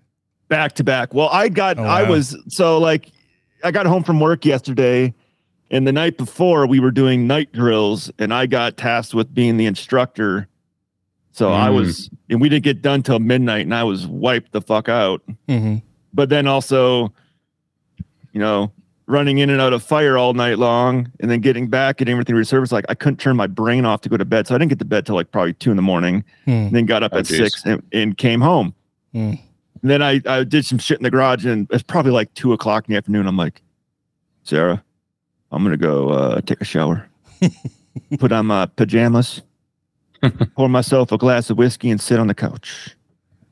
[0.48, 1.14] back to back.
[1.14, 3.12] Well, I got Oh, I was so like
[3.64, 5.14] I got home from work yesterday
[5.70, 9.58] and the night before we were doing night drills and I got tasked with being
[9.58, 10.48] the instructor.
[11.34, 11.76] So I Mm.
[11.76, 15.22] was and we didn't get done till midnight and I was wiped the fuck out.
[15.48, 15.78] Mm-hmm.
[16.14, 17.14] But then also
[18.34, 18.72] you know,
[19.08, 22.36] running in and out of fire all night long and then getting back and everything
[22.36, 24.48] reserviced like I couldn't turn my brain off to go to bed.
[24.48, 26.52] So I didn't get to bed till like probably 2 in the morning Hmm.
[26.52, 27.38] and then got up Oh, at geez.
[27.38, 28.74] 6 and, and came home.
[29.14, 29.36] Hmm.
[29.82, 32.52] And then I, I did some shit in the garage and it's probably like two
[32.52, 33.28] o'clock in the afternoon.
[33.28, 33.62] I'm like,
[34.44, 34.84] Sarah,
[35.52, 37.08] I'm gonna go uh, take a shower,
[38.20, 39.42] put on my pajamas,
[40.56, 42.96] pour myself a glass of whiskey, and sit on the couch.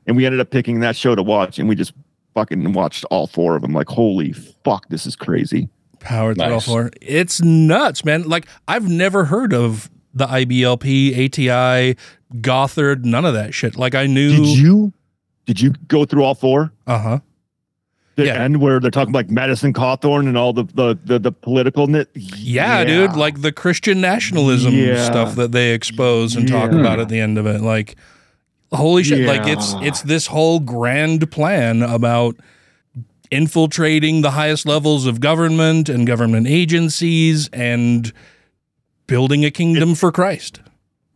[0.06, 1.92] And we ended up picking that show to watch, and we just
[2.36, 3.72] fucking watched all four of them.
[3.72, 5.68] Like, holy fuck, this is crazy.
[6.00, 6.90] Power through all four.
[7.00, 8.24] It's nuts, man.
[8.28, 11.96] Like I've never heard of the IBLP, ATI,
[12.40, 13.76] Gothard, none of that shit.
[13.76, 14.36] Like I knew.
[14.36, 14.92] Did you?
[15.46, 16.72] Did you go through all four?
[16.86, 17.18] Uh huh.
[18.16, 18.42] The Yeah.
[18.42, 22.08] end where they're talking like Madison Cawthorn and all the the the, the political nit.
[22.14, 23.16] Yeah, dude.
[23.16, 25.02] Like the Christian nationalism Yeah.
[25.04, 27.62] stuff that they expose and talk about at the end of it.
[27.62, 27.96] Like,
[28.72, 29.26] holy shit!
[29.26, 32.36] Like it's it's this whole grand plan about
[33.30, 38.12] infiltrating the highest levels of government and government agencies and
[39.06, 40.60] building a kingdom for Christ.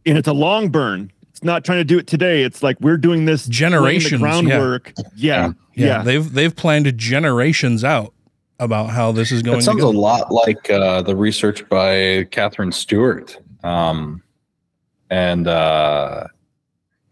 [0.06, 1.12] and it's a long burn.
[1.30, 2.42] It's not trying to do it today.
[2.42, 4.18] It's like we're doing this laying the Generations, yeah.
[4.18, 4.92] groundwork.
[5.14, 6.02] Yeah, Yeah, yeah.
[6.02, 8.12] they've they've planned generations out
[8.58, 9.88] about how this is going That to sounds go.
[9.88, 14.22] a lot like uh, the research by Katherine Stewart, um,
[15.10, 16.26] and uh,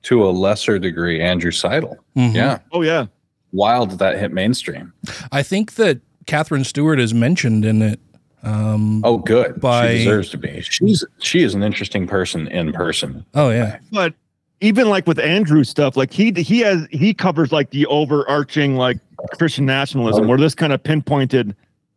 [0.05, 1.97] to a lesser degree, Andrew Seidel.
[2.17, 2.35] Mhm.
[2.35, 3.07] Yeah, Oh yeah.
[3.53, 4.93] wild that that hit mainstream.
[5.33, 8.01] I think that Katherine Stewart is mentioned in it.
[8.43, 9.61] Um, Oh, good.
[9.61, 10.61] By- she deserves to be.
[10.63, 13.25] She's she is an interesting person in person.
[13.35, 14.15] oh yeah, But
[14.61, 18.99] even like with Andrew stuff, like he he has he covers like the overarching like
[19.37, 21.57] Christian nationalism, where this kind of pinpointed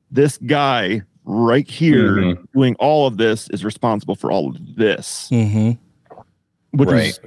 [0.10, 2.48] this guy right here Mhm.
[2.54, 5.72] doing all of this is responsible for all of this, hmm
[6.72, 7.10] which Right.
[7.10, 7.20] is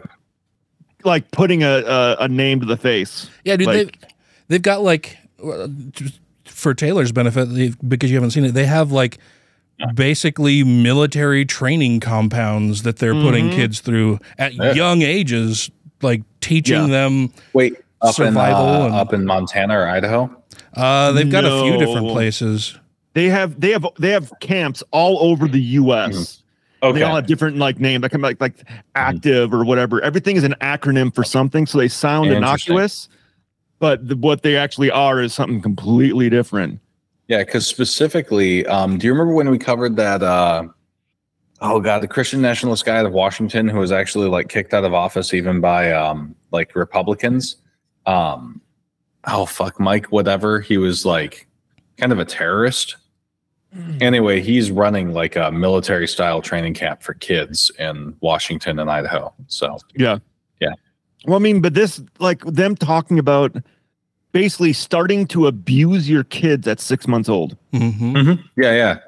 [1.04, 3.28] like putting a, a a name to the face.
[3.44, 3.66] yeah, dude.
[3.66, 3.92] Like- they've
[4.48, 5.16] they've got like
[6.46, 8.52] for Taylor's benefit because you haven't seen it.
[8.52, 9.18] They have like
[9.94, 13.54] basically military training compounds that they're putting Mhm.
[13.56, 14.72] kids through at Yeah.
[14.72, 16.86] young ages, like teaching Yeah.
[16.88, 17.32] them.
[17.52, 20.30] Wait, up in Survival uh, and- up in Montana or Idaho.
[20.74, 22.78] Uh, they've got a few different places.
[23.14, 26.42] They have they have they have camps all over the U.S.
[26.84, 28.02] Okay, They all have different like names.
[28.02, 30.02] Like like like active or whatever.
[30.02, 33.08] Everything is an acronym for something, so they sound innocuous,
[33.78, 36.80] but the, what they actually are is something completely different.
[37.26, 40.22] Yeah, because specifically, um, do you remember when we covered that?
[40.22, 40.64] Uh,
[41.62, 44.84] oh God, the Christian nationalist guy out of Washington who was actually like kicked out
[44.84, 47.56] of office even by um, like Republicans.
[48.04, 48.60] Um,
[49.26, 50.60] oh fuck, Mike, whatever.
[50.60, 51.48] He was like
[51.96, 52.96] kind of a terrorist.
[54.00, 59.32] Anyway, he's running like a military style training camp for kids in Washington and Idaho.
[59.48, 60.18] So Yeah.
[60.60, 60.74] Yeah.
[61.26, 63.56] Well, I mean, but this like them talking about
[64.32, 67.56] basically starting to abuse your kids at six months old.
[67.72, 68.98] hmm yeah, yeah,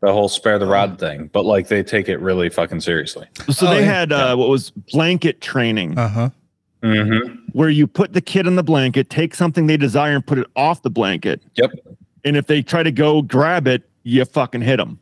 [0.00, 1.28] the whole spare the rod thing.
[1.32, 3.26] But like they take it really fucking seriously.
[3.50, 3.84] So Oh, they yeah.
[3.92, 6.30] had uh, what was blanket training, Uh huh.
[6.82, 7.34] Mm-hmm.
[7.52, 10.46] where you put the kid in the blanket, take something they desire, and put it
[10.56, 11.42] off the blanket.
[11.56, 11.72] Yep.
[12.24, 14.98] And if they try to go grab it, you fucking hit them.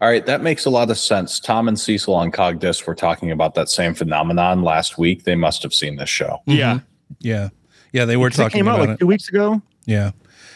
[0.00, 1.40] All right, that makes a lot of sense.
[1.40, 5.24] Tom and Cecil on Cogdis were talking about that same phenomenon last week.
[5.24, 6.40] They must have seen this show.
[6.46, 6.80] Yeah.
[7.18, 7.48] Yeah.
[7.92, 8.04] Yeah.
[8.04, 9.00] They were Because it talking came out like it.
[9.00, 9.60] two weeks ago.
[9.86, 10.12] Yeah.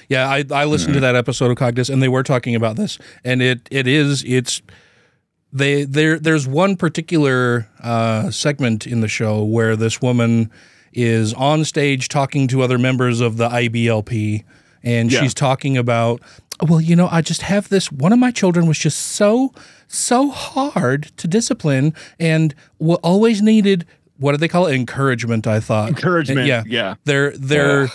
[0.09, 2.99] Yeah, I, I listened to that episode of Cogdis and they were talking about this.
[3.25, 4.61] And it it is it's
[5.53, 10.51] they there there's one particular uh, segment in the show where this woman
[10.93, 14.45] is on stage talking to other members of the IBLP
[14.83, 15.21] and Yeah.
[15.21, 16.21] she's talking about
[16.69, 19.53] well, you know, I just have this one of my children was just so
[19.89, 23.87] so hard to discipline and wa- always needed
[24.19, 24.75] what do they call it?
[24.77, 25.89] Encouragement, I thought.
[25.89, 26.47] Encouragement.
[26.47, 26.63] Yeah.
[26.67, 26.95] Yeah.
[27.05, 27.89] They're they're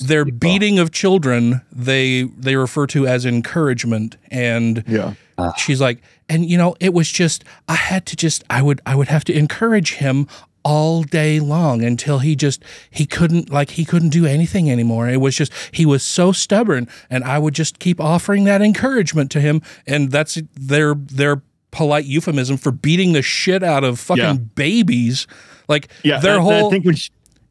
[0.00, 5.14] their beating of children they they refer to as encouragement and yeah
[5.56, 8.94] she's like and you know it was just i had to just i would i
[8.94, 10.28] would have to encourage him
[10.70, 15.16] all day long until he just he couldn't like he couldn't do anything anymore it
[15.20, 19.40] was just he was so stubborn and i would just keep offering that encouragement to
[19.40, 21.40] him and that's their their
[21.70, 24.32] polite euphemism for beating the shit out of fucking Yeah.
[24.56, 25.26] babies
[25.68, 27.10] like Yeah, their and whole I think when she,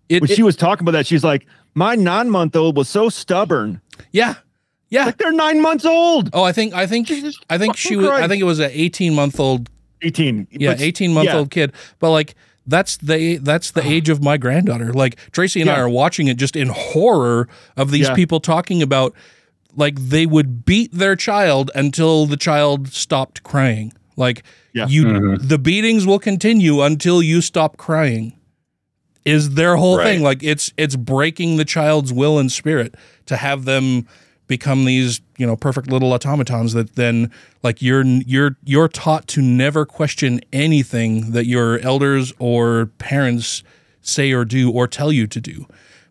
[0.09, 1.45] It- when it- she was talking about that, she's like,
[1.75, 4.35] "My nine-month-old was so stubborn." Yeah,
[4.89, 5.05] yeah.
[5.05, 6.29] Like they're nine months old.
[6.33, 7.11] Oh, I think I think
[7.49, 8.07] I think she was.
[8.09, 9.69] I think it was an eighteen month old.
[10.01, 10.47] Eighteen.
[10.51, 11.37] Yeah, eighteen month yeah.
[11.37, 11.73] old kid.
[11.99, 12.35] But like
[12.67, 14.93] that's the that's the age of my granddaughter.
[14.93, 18.15] Like Tracy and I are watching it just in horror of these Yeah.
[18.15, 19.13] people talking about
[19.75, 23.93] like they would beat their child until the child stopped crying.
[24.15, 24.43] Like
[24.73, 25.47] you Mm-hmm.
[25.47, 28.33] the beatings will continue until you stop crying.
[29.25, 32.95] Is their whole thing like it's it's breaking the child's will and spirit
[33.25, 34.07] to have them
[34.47, 37.29] become these you know perfect little automatons that then
[37.63, 43.63] like you're you're you're taught to never question anything that your elders or parents
[44.01, 45.65] say or do or tell you to do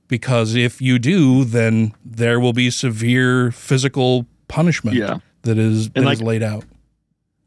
[0.09, 5.19] because if you do then there will be severe physical punishment Yeah.
[5.43, 6.65] that is that And, is laid out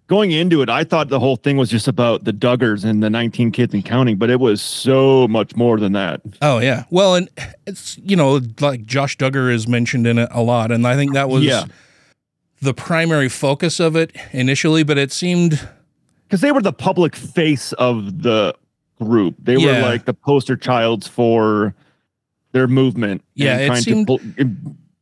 [0.10, 3.12] Going into it, I thought the whole thing was just about the Duggars and the
[3.12, 6.20] 19 kids and counting, but it was so much more than that.
[6.42, 6.86] Oh yeah.
[6.90, 7.30] Well, and
[7.68, 11.14] it's you know like Josh Duggar is mentioned in it a lot, and I think
[11.14, 11.66] that was Yeah.
[12.60, 14.82] the primary focus of it initially.
[14.82, 15.70] But it seemed
[16.28, 18.56] Because they were the public face of the
[19.00, 19.36] group.
[19.38, 21.76] They were like the poster childs for
[22.52, 23.22] their movement.
[23.36, 24.22] Yeah, and it trying to seemed- pull-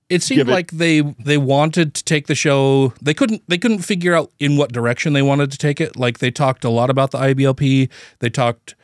[0.09, 2.93] it seemed it- like they they wanted to take the show.
[3.01, 5.95] They couldn't they couldn't figure out in what direction they wanted to take it.
[5.97, 7.89] Like they talked a lot about the IBLP.
[8.19, 8.75] They talked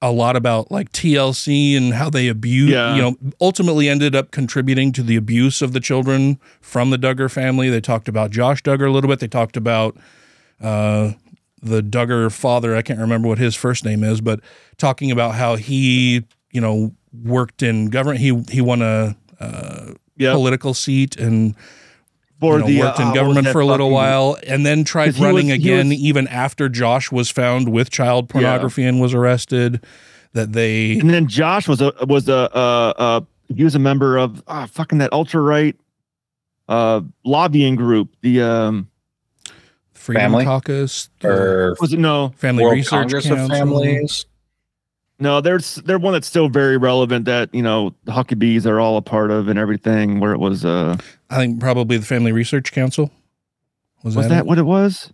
[0.00, 2.70] a lot about like TLC and how they abuse.
[2.70, 2.94] Yeah.
[2.94, 7.30] You know, ultimately ended up contributing to the abuse of the children from the Duggar
[7.30, 7.68] family.
[7.68, 9.18] They talked about Josh Duggar a little bit.
[9.18, 9.96] They talked about
[10.60, 11.12] uh,
[11.60, 12.76] the Duggar father.
[12.76, 14.38] I can't remember what his first name is, but
[14.76, 16.94] talking about how he, you know,
[17.24, 18.20] worked in government.
[18.20, 20.34] He he won a uh, Yep.
[20.34, 21.54] political seat and
[22.40, 24.64] For you know, the, worked uh, in what was government for a little while, and
[24.66, 29.00] then tried running was- again was- even after Josh was found with child pornography and
[29.00, 29.84] was arrested.
[30.34, 33.20] That they And then Josh was a was a uh uh
[33.56, 35.74] he was a member of ah fucking that ultra right
[36.68, 38.14] uh lobbying group.
[38.20, 38.88] The um
[39.94, 40.44] Freedom Family?
[40.44, 43.44] Caucus Or was it no Family World Research Congress Council.
[43.46, 44.26] of Families.
[45.18, 48.96] No there's they're one that's still very relevant that you know the Huckabees are all
[48.96, 50.96] a part of and everything where it was uh
[51.30, 53.10] I think probably the Family Research Council.
[54.02, 54.46] Was, was that, that it?
[54.46, 55.12] what it was?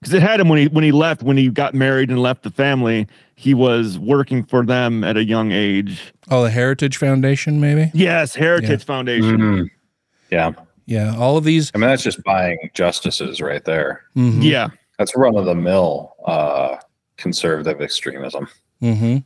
[0.00, 2.42] Because it had him when he when he left when he got married and left
[2.42, 3.06] the family.
[3.34, 6.12] He was working for them at a young age.
[6.30, 7.90] Oh, the Heritage Foundation, maybe.
[7.94, 8.84] Yes, Heritage Yeah.
[8.86, 9.38] Foundation.
[9.38, 9.70] Mhm.
[10.30, 10.52] Yeah.
[10.86, 11.70] Yeah, all of these.
[11.74, 14.04] I mean, that's just buying justices right there.
[14.16, 14.68] mhm, Yeah,
[14.98, 16.76] That's run of the mill uh,
[17.18, 18.48] conservative extremism.
[18.80, 19.18] Hmm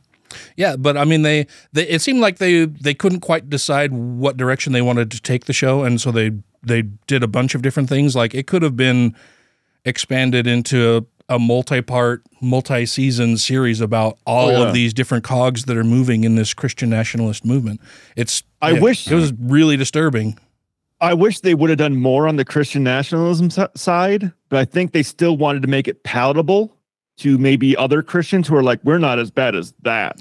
[0.57, 4.37] Yeah, but I mean, they, they it seemed like they they couldn't quite decide what
[4.37, 6.31] direction they wanted to take the show, and so they
[6.63, 8.15] they did a bunch of different things.
[8.15, 9.15] Like it could have been
[9.85, 14.67] expanded into a, a multi-part, multi-season series about all Oh, yeah.
[14.67, 17.81] of these different cogs that are moving in this Christian nationalist movement.
[18.15, 20.37] It's I yeah, wish- it was really disturbing.
[21.01, 24.93] I wish they would have done more on the Christian nationalism side, but I think
[24.93, 26.73] they still wanted to make it palatable
[27.17, 30.17] to maybe other Christians who are like, we're not as bad as that.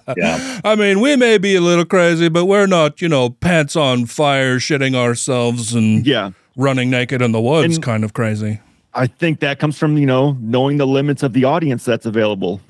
[0.16, 0.60] Yeah.
[0.64, 4.06] I mean, we may be a little crazy, but we're not, you know, pants on
[4.06, 6.32] fire, shitting ourselves and yeah.
[6.56, 8.60] running naked in the woods And- kind of crazy.
[8.92, 12.60] I think that comes from, you know, knowing the limits of the audience that's available.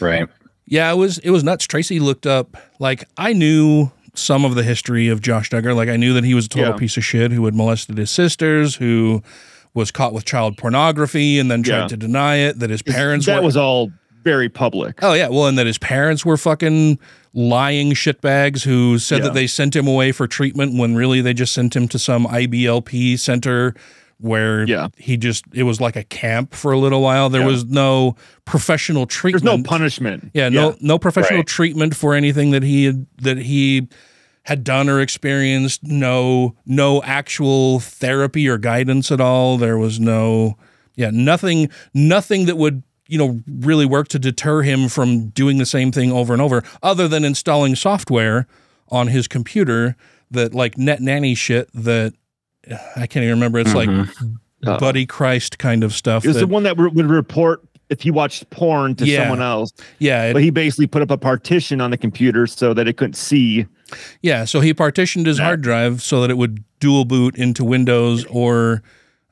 [0.00, 0.28] Right.
[0.66, 1.64] Yeah, it was it was nuts.
[1.66, 5.76] Tracy looked up like I knew some of the history of Josh Duggar.
[5.76, 6.76] Like I knew that he was a total Yeah.
[6.76, 9.22] piece of shit who had molested his sisters, who
[9.74, 11.86] was caught with child pornography and then tried Yeah.
[11.88, 13.90] to deny it, that his parents were that were was all
[14.22, 15.00] very public.
[15.02, 16.98] Oh yeah, well, and that his parents were fucking
[17.34, 19.24] lying shitbags who said Yeah.
[19.24, 22.26] that they sent him away for treatment when really they just sent him to some
[22.26, 23.74] IBLP center
[24.18, 24.88] where Yeah.
[24.96, 27.28] he just it was like a camp for a little while.
[27.28, 27.48] There Yeah.
[27.48, 28.14] was no
[28.44, 29.44] professional treatment.
[29.44, 30.30] There's no punishment.
[30.32, 31.46] Yeah, no no professional Right.
[31.46, 33.88] treatment for anything that he had that he
[34.44, 35.82] had done or experienced.
[35.82, 39.58] No no actual therapy or guidance at all.
[39.58, 40.56] There was no
[40.96, 45.66] yeah, nothing nothing that would, you know, really work to deter him from doing the
[45.66, 48.46] same thing over and over other than installing software
[48.90, 49.96] on his computer
[50.30, 52.14] that like net nanny shit that
[52.96, 53.58] I can't even remember.
[53.58, 53.88] It's like
[54.66, 56.24] Uh, Buddy Christ kind of stuff.
[56.24, 59.18] It was that- the one that re- would report if he watched porn to Yeah.
[59.24, 59.72] someone else.
[59.98, 62.96] yeah, it- But he basically put up a partition on the computer so that it
[62.96, 63.66] couldn't see
[64.22, 68.24] Yeah, so he partitioned his hard drive so that it would dual boot into Windows
[68.26, 68.82] or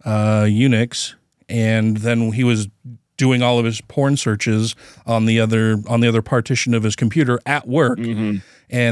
[0.05, 1.15] uh, Unix,
[1.49, 2.69] and then he was
[3.17, 4.75] doing all of his porn searches
[5.07, 7.99] on the other on the other partition of his computer at work.
[7.99, 8.43] And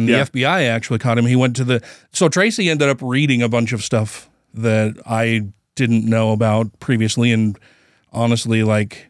[0.08, 0.24] the Yeah.
[0.24, 1.26] FBI actually caught him.
[1.26, 1.82] He went to the
[2.12, 7.32] so Tracy ended up reading a bunch of stuff that I didn't know about previously,
[7.32, 7.58] and
[8.12, 9.09] honestly, like.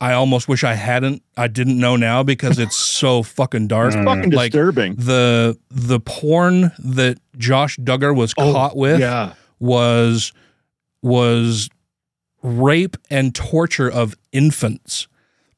[0.00, 1.22] I almost wish I hadn't.
[1.36, 3.94] I didn't know now because it's so fucking dark.
[3.94, 4.94] It's fucking Like, disturbing.
[4.96, 9.32] the the porn that Josh Duggar was caught with Oh, yeah.
[9.58, 10.32] was
[11.02, 11.68] was
[12.42, 15.08] rape and torture of infants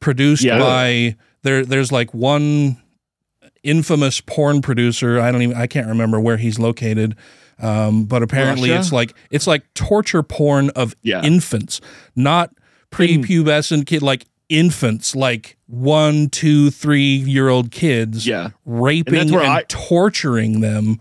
[0.00, 0.58] produced Yeah.
[0.58, 2.80] by there there's like one
[3.62, 7.16] infamous porn producer I don't even I can't remember where he's located
[7.58, 8.80] um, but apparently Russia?
[8.80, 11.22] it's like it's like torture porn of Yeah.
[11.22, 11.80] infants
[12.16, 12.50] not
[12.90, 18.50] prepubescent kid like infants like one two three year old kids Yeah.
[18.64, 20.98] raping and, where I- torturing them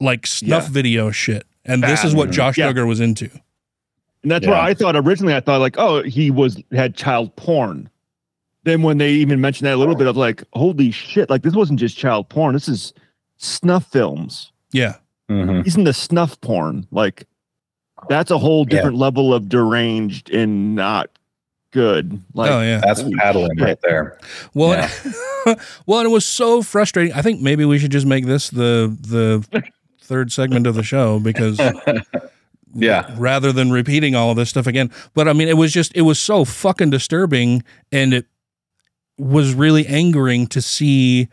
[0.00, 0.68] like snuff Yeah.
[0.70, 2.70] video shit and this is what Josh Yeah.
[2.72, 3.30] Duggar was into
[4.22, 4.50] And that's Yeah.
[4.50, 7.88] where I thought originally I thought like, oh, he was had child porn.
[8.64, 11.40] Then when they even mentioned that a little bit, I was like, holy shit, like
[11.42, 12.52] this wasn't just child porn.
[12.52, 12.92] This is
[13.38, 14.52] snuff films.
[14.72, 14.96] yeah
[15.30, 15.64] Mhm.
[15.64, 16.86] He's into snuff porn.
[16.90, 17.26] Like
[18.08, 18.76] that's a whole Yeah.
[18.76, 21.10] different level of deranged and not
[21.72, 22.20] good.
[22.34, 24.18] Like oh yeah That's paddling right there.
[24.54, 25.54] Well, Yeah.
[25.86, 27.12] well, and it was so frustrating.
[27.12, 29.70] I think maybe we should just make this the the
[30.02, 31.58] third segment of the show because
[32.74, 33.14] Yeah.
[33.18, 34.90] rather than repeating all of this stuff again.
[35.14, 38.26] But I mean, it was just it was so fucking disturbing, and it
[39.18, 41.28] was really angering to see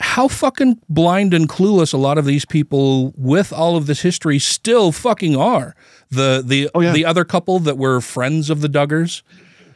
[0.00, 4.38] how fucking blind and clueless a lot of these people with all of this history
[4.38, 5.74] still fucking are.
[6.10, 6.92] The the Oh, yeah.
[6.92, 9.22] the other couple that were friends of the Duggars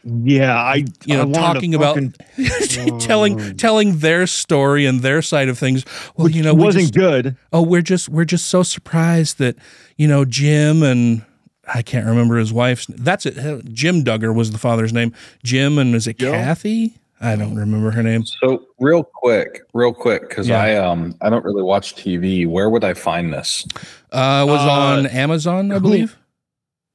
[0.04, 3.52] yeah, I you know, to talking about fucking- telling oh.
[3.52, 5.84] telling their story and their side of things.
[6.16, 7.36] Well, which you know, wasn't just, good.
[7.52, 9.56] oh, we're just we're just so surprised that
[9.96, 11.24] you know Jim and
[11.72, 12.86] I can't remember his wife's.
[12.86, 13.64] That's it.
[13.72, 15.12] Jim Duggar was the father's name.
[15.44, 16.32] Jim and is it Joe?
[16.32, 16.96] Kathy?
[17.22, 18.24] I don't remember her name.
[18.24, 20.60] So real quick, real quick, because Yeah.
[20.62, 22.46] I um I don't really watch TV.
[22.46, 23.66] Where would I find this?
[24.10, 26.16] Uh, was Uh, on Amazon, I believe,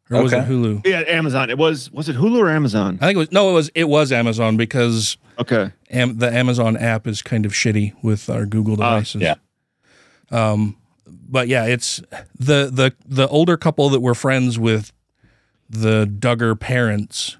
[0.09, 0.85] or was it Hulu?
[0.85, 1.49] Yeah, Amazon.
[1.49, 2.97] It was was it Hulu or Amazon?
[3.01, 5.71] I think it was no, it was it was Amazon because Okay.
[5.91, 9.21] Am, the Amazon app is kind of shitty with our Google Ah, devices.
[9.21, 9.35] yeah.
[10.31, 12.01] Um, but yeah, it's
[12.39, 14.91] the the the older couple that were friends with
[15.69, 17.37] the Duggar parents.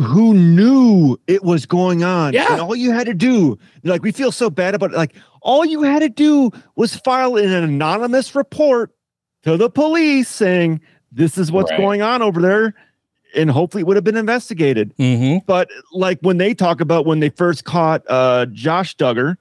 [0.00, 2.32] Who knew it was going on.
[2.32, 2.52] Yeah.
[2.52, 4.96] And all you had to do, like, we feel so bad about it.
[4.96, 8.90] Like, all you had to do was file an anonymous report
[9.42, 10.80] to the police saying,
[11.10, 11.78] this is what's Right.
[11.80, 12.74] going on over there.
[13.34, 14.94] And hopefully it would have been investigated.
[14.98, 15.44] Mm-hmm.
[15.46, 19.36] But like when they talk about when they first caught uh, Josh Duggar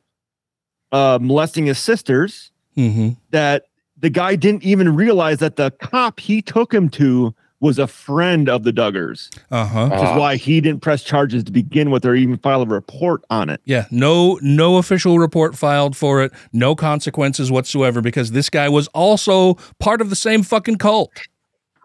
[0.91, 3.09] uh, molesting his sisters, Mm-hmm.
[3.31, 3.65] that
[3.97, 8.49] the guy didn't even realize that the cop he took him to was a friend
[8.49, 9.85] of the Duggars Uh huh.
[9.89, 10.19] which is Ah.
[10.19, 13.61] why he didn't press charges to begin with or even file a report on it.
[13.65, 13.85] Yeah.
[13.91, 16.31] No no official report filed for it.
[16.51, 21.11] No consequences whatsoever because this guy was also part of the same fucking cult.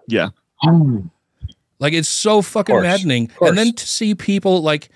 [0.08, 0.30] Yeah.
[1.78, 3.30] Like it's so fucking course, maddening.
[3.40, 4.88] And then to see people like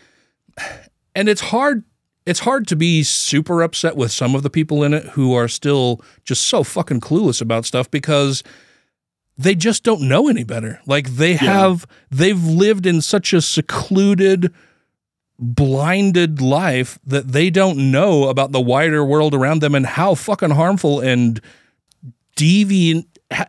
[1.15, 1.85] and it's hard
[2.27, 5.49] it's hard to be super upset with some of the people in it who are
[5.49, 8.43] still just so fucking clueless about stuff because
[9.41, 10.81] they just don't know any better.
[10.87, 14.53] Like they have they've lived in such a secluded
[15.39, 20.51] blinded life that they don't know about the wider world around them and how fucking
[20.51, 21.41] harmful and
[22.37, 23.07] deviant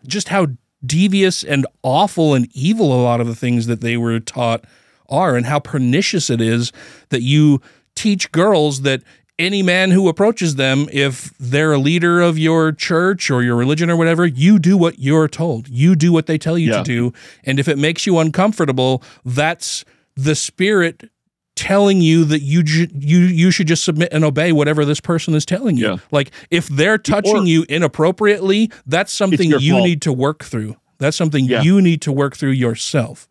[0.07, 0.47] just how
[0.85, 4.63] devious and awful and evil a lot of the things that they were taught
[5.09, 6.71] are and how pernicious it is
[7.09, 7.61] that you
[7.95, 9.03] teach girls that
[9.41, 13.89] any man who approaches them if they're a leader of your church or your religion
[13.89, 16.77] or whatever you do what you're told you do what they tell you Yeah.
[16.77, 17.13] to do
[17.43, 19.83] and if it makes you uncomfortable that's
[20.15, 21.09] the spirit
[21.55, 25.33] telling you that you ju- you you should just submit and obey whatever this person
[25.35, 25.97] is telling you Yeah.
[26.11, 29.83] like if they're touching Or- you inappropriately that's something you fault.
[29.85, 31.61] need to work through that's something Yeah.
[31.63, 33.27] you need to work through yourself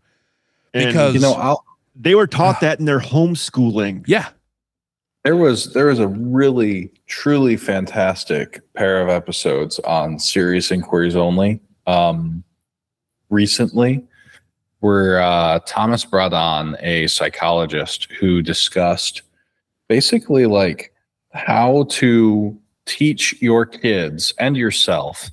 [0.75, 1.65] And, because You know, I'll
[1.97, 2.61] they were taught ah.
[2.61, 4.05] that in their homeschooling.
[4.07, 4.29] yeah
[5.23, 11.61] There was there was a really truly fantastic pair of episodes on Serious Inquiries Only
[11.87, 12.43] um,
[13.29, 14.03] recently,
[14.79, 19.23] where uh, Thomas brought on a psychologist who discussed
[19.89, 20.95] basically like
[21.33, 25.29] how to teach your kids and yourself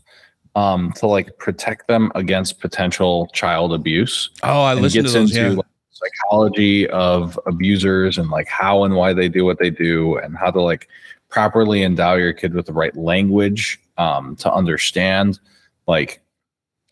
[0.56, 4.32] um, to like protect them against potential child abuse.
[4.44, 5.56] Oh i listened to those into yeah.
[5.56, 5.66] like,
[5.98, 10.52] psychology of abusers and like how and why they do what they do and how
[10.52, 10.88] to like
[11.30, 15.40] properly endow your kid with the right language um, to understand
[15.88, 16.22] like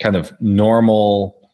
[0.01, 1.49] kind of normal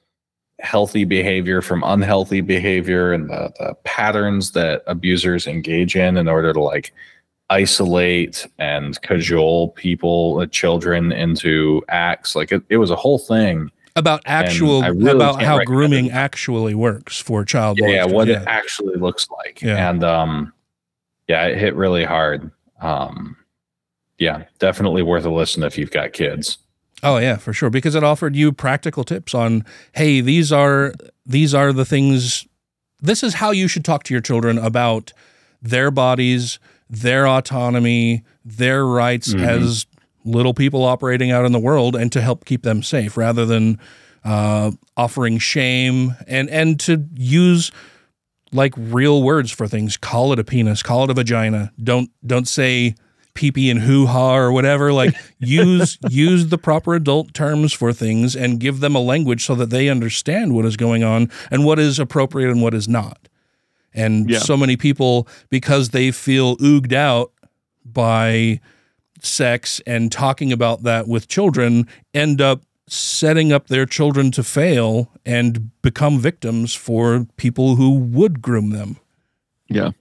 [0.60, 6.54] healthy behavior from unhealthy behavior and the, the patterns that abusers engage in in order
[6.54, 6.94] to like
[7.50, 12.36] isolate and cajole people uh, children into acts.
[12.36, 17.20] Like it, it was a whole thing about actual really about how grooming actually works
[17.20, 18.14] for child yeah, molesters.
[18.14, 19.90] what it actually looks like Yeah.
[19.90, 20.54] and um
[21.28, 23.36] yeah it hit really hard um
[24.18, 26.58] yeah definitely worth a listen if you've got kids
[27.04, 27.72] Oh yeah, for sure.
[27.72, 30.94] Because it offered you practical tips on, hey, these are
[31.26, 32.46] these are the things.
[33.00, 35.12] This is how you should talk to your children about
[35.64, 39.42] their bodies, their autonomy, their rights Mhm.
[39.48, 39.88] as
[40.24, 43.80] little people operating out in the world, and to help keep them safe, rather than
[44.24, 47.72] uh, offering shame and and to use
[48.52, 49.98] like real words for things.
[49.98, 50.84] Call it a penis.
[50.84, 51.72] Call it a vagina.
[51.82, 52.96] Don't don't say
[53.34, 54.92] pee pee and hoo ha or whatever.
[54.94, 59.56] Like use use the proper adult terms for things and give them a language so
[59.56, 63.28] that they understand what is going on and what is appropriate and what is not.
[63.94, 64.40] And Yeah.
[64.40, 67.32] so many people, because they feel ooged out
[67.86, 68.60] by
[69.22, 75.10] sex and talking about that with children, end up setting up their children to fail
[75.26, 78.98] and become victims for people who would groom them.
[79.70, 79.92] Yeah.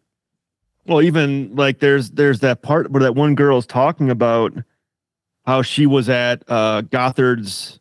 [0.86, 4.52] Well, even like there's there's that part where that one girl is talking about
[5.46, 7.78] how she was at uh Gothard's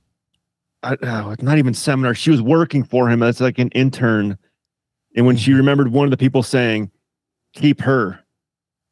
[0.84, 2.14] uh, uh, not even seminar.
[2.14, 4.38] She was working for him as like an intern.
[5.16, 5.42] And when Mm-hmm.
[5.42, 6.92] she remembered one of the people saying,
[7.54, 8.20] keep her.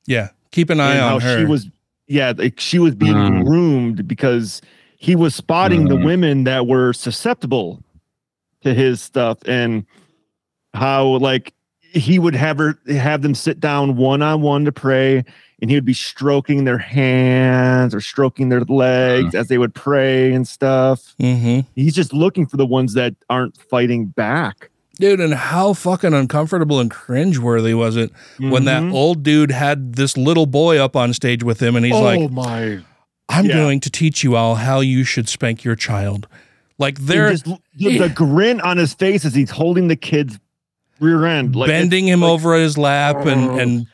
[0.07, 0.29] Yeah.
[0.51, 1.39] Keep an eye and on how her.
[1.39, 1.69] she was
[2.07, 3.45] yeah, like she was being Mm.
[3.45, 4.61] groomed because
[4.97, 6.05] he was spotting the Mm.
[6.05, 7.83] women that were susceptible
[8.63, 9.85] to his stuff and
[10.73, 15.23] how like he would have her have them sit down one on one to pray
[15.61, 20.31] and he would be stroking their hands or stroking their legs as they would pray
[20.33, 21.15] and stuff.
[21.19, 21.61] Mm-hmm.
[21.75, 24.69] He's just looking for the ones that aren't fighting back.
[24.99, 28.93] Dude, and how fucking uncomfortable and cringeworthy was it when that Mhm.
[28.93, 32.31] old dude had this little boy up on stage with him and he's oh like,
[32.31, 32.79] my
[33.29, 33.53] I'm yeah.
[33.55, 36.27] going to teach you all how you should spank your child.
[36.79, 40.39] Like they're the, grin on his face as he's holding the kid's
[40.99, 43.57] rear end, like bending him over his lap and, Oh.
[43.59, 43.87] and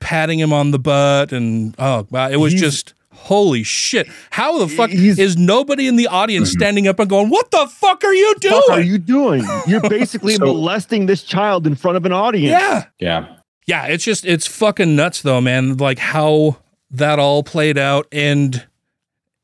[0.00, 4.08] patting him on the butt and oh wow, it was just holy shit.
[4.30, 6.58] How the fuck is nobody in the audience mm-hmm.
[6.58, 8.62] standing up and going, What the fuck are you doing?
[8.66, 9.44] fuck are you doing?
[9.66, 12.60] You're basically molesting this child in front of an audience.
[12.60, 12.84] Yeah.
[12.98, 13.36] yeah
[13.66, 15.76] Yeah, it's just it's fucking nuts though, man.
[15.76, 16.58] Like how
[16.90, 18.66] that all played out and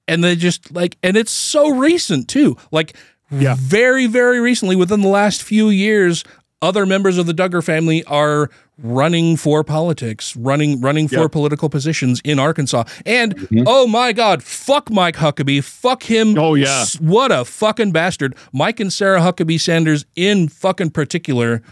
[0.06, 2.56] and they just like and it's so recent too.
[2.70, 2.96] Like
[3.30, 3.56] yeah.
[3.58, 6.24] very very recently within the last few years
[6.62, 8.50] other members of the Duggar family are
[8.83, 11.33] running for politics, running running for Yep.
[11.33, 12.85] political positions in Arkansas.
[13.05, 13.64] And mm-hmm.
[13.66, 15.62] oh my god, fuck Mike Huckabee.
[15.62, 16.39] Fuck him.
[16.39, 16.85] Oh, yeah.
[16.99, 18.35] What a fucking bastard.
[18.53, 21.62] Mike and Sarah Huckabee Sanders in fucking particular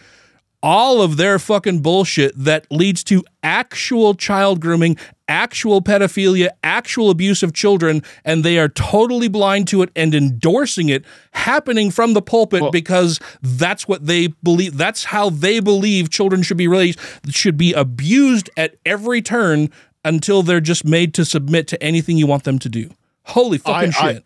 [0.62, 4.96] all of their fucking bullshit that leads to actual child grooming,
[5.28, 10.88] actual pedophilia, actual abuse of children, and they are totally blind to it and endorsing
[10.88, 14.76] it happening from the pulpit because that's what they believe.
[14.76, 16.98] That's how they believe children should be raised,
[17.28, 19.70] should be abused at every turn
[20.04, 22.90] until they're just made to submit to anything you want them to do.
[23.24, 24.24] Holy fucking I- shit.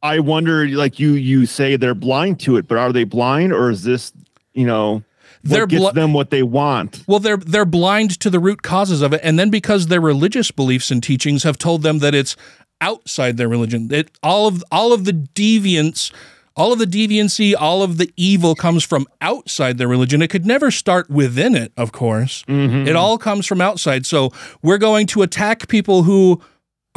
[0.00, 3.68] I wonder, like you you say they're blind to it, but are they blind or
[3.68, 4.12] is this,
[4.52, 5.02] you know,
[5.48, 7.02] They're what gets bl- them what they want?
[7.06, 10.50] Well, they're they're blind to the root causes of it, and then because their religious
[10.50, 12.36] beliefs and teachings have told them that it's
[12.80, 16.12] outside their religion, that all of all of the deviance,
[16.56, 20.22] all of the deviancy, all of the evil comes from outside their religion.
[20.22, 22.44] It could never start within it, of course.
[22.48, 22.88] Mm-hmm.
[22.88, 24.06] It all comes from outside.
[24.06, 24.32] So
[24.62, 26.40] we're going to attack people who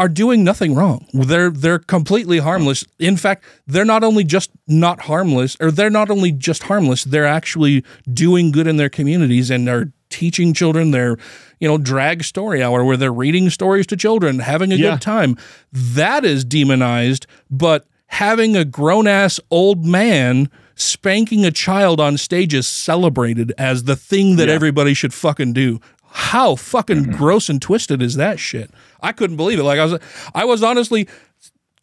[0.01, 1.05] are doing nothing wrong.
[1.13, 2.83] They're they're completely harmless.
[2.99, 7.25] In fact, they're not only just not harmless, or they're not only just harmless, they're
[7.25, 11.17] actually doing good in their communities and are teaching children their,
[11.59, 14.91] you know, drag story hour where they're reading stories to children, having a Yeah.
[14.91, 15.37] good time.
[15.71, 22.53] That is demonized, but having a grown ass old man spanking a child on stage
[22.55, 24.55] is celebrated as the thing that Yeah.
[24.55, 25.79] everybody should fucking do.
[26.11, 27.11] How fucking mm-hmm.
[27.13, 28.69] gross and twisted is that shit?
[29.01, 29.63] I couldn't believe it.
[29.63, 29.99] Like I was,
[30.35, 31.07] I was honestly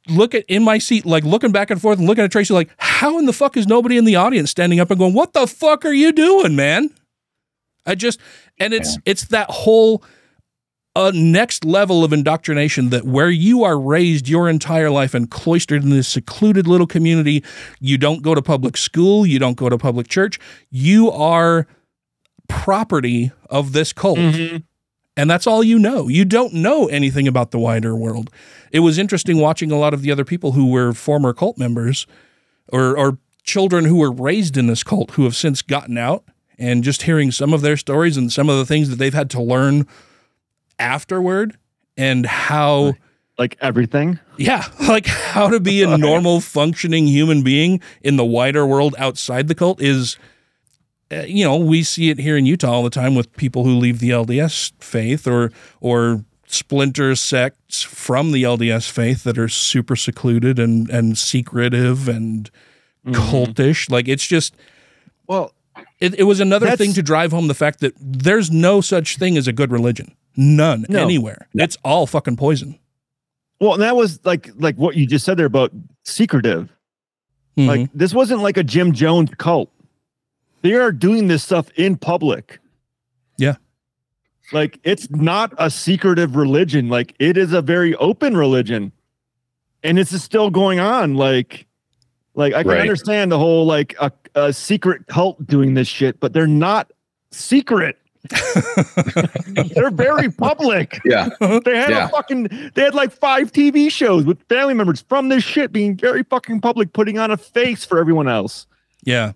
[0.09, 3.19] looking in my seat, like looking back and forth and looking at Tracy, like how
[3.19, 5.85] in the fuck is nobody in the audience standing up and going, "What the fuck
[5.85, 6.91] are you doing, man?"
[7.87, 8.21] I just,
[8.59, 10.05] and it's it's that whole
[10.95, 15.85] a next level of indoctrination that where you are raised your entire life and cloistered
[15.85, 17.45] in this secluded little community,
[17.79, 21.69] you don't go to public school, you don't go to public church, you are
[22.49, 24.19] property of this cult.
[24.19, 24.59] Mm-hmm.
[25.17, 26.09] And that's all you know.
[26.09, 28.31] You don't know anything about the wider world.
[28.71, 32.07] It was interesting watching a lot of the other people who were former cult members
[32.73, 36.25] or, or children who were raised in this cult who have since gotten out
[36.59, 39.31] and just hearing some of their stories and some of the things that they've had
[39.31, 39.87] to learn
[40.79, 41.57] afterward
[41.97, 42.95] and how
[43.39, 48.67] like everything yeah like how to be a normal functioning human being in the wider
[48.67, 50.17] world outside the cult is
[51.13, 53.77] uh, you know we see it here in Utah all the time with people who
[53.79, 55.51] leave the LDS faith or
[55.81, 62.51] or splinter sects from the LDS faith that are super secluded and and secretive and
[63.07, 64.55] cultish like it's just
[65.27, 65.53] well
[66.01, 69.37] it, it was another thing to drive home the fact that there's no such thing
[69.39, 71.03] as a good religion none No.
[71.03, 72.79] anywhere it's all fucking poison
[73.61, 75.73] Well, and that was like like what you just said there about
[76.05, 76.71] secretive.
[77.57, 77.69] Mm-hmm.
[77.69, 79.71] Like this wasn't like a Jim Jones cult.
[80.63, 82.59] They are doing this stuff in public.
[83.37, 83.57] Yeah.
[84.53, 86.89] Like it's not a secretive religion.
[86.89, 88.93] Like it is a very open religion.
[89.85, 91.15] And this is still going on.
[91.15, 91.67] Like
[92.35, 92.81] like I can Right.
[92.81, 96.91] understand the whole like a, a secret cult doing this shit, but they're not
[97.31, 97.99] secret.
[99.75, 101.01] they're very public.
[101.05, 101.29] Yeah.
[101.41, 102.07] They had Yeah.
[102.07, 105.97] a fucking they had like five TV shows with family members from this shit being
[105.97, 108.67] very fucking public, putting on a face for everyone else.
[109.05, 109.33] Yeah.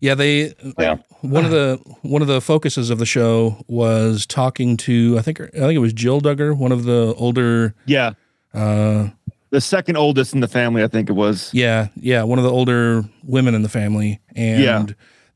[0.00, 0.96] Yeah, they Yeah.
[1.22, 5.40] one of the one of the focuses of the show was talking to I think
[5.40, 8.12] I think it was Jill Duggar, one of the older Yeah.
[8.54, 9.08] uh
[9.50, 11.50] The second oldest in the family, I think it was.
[11.52, 14.84] yeah, yeah, one of the older women in the family and Yeah.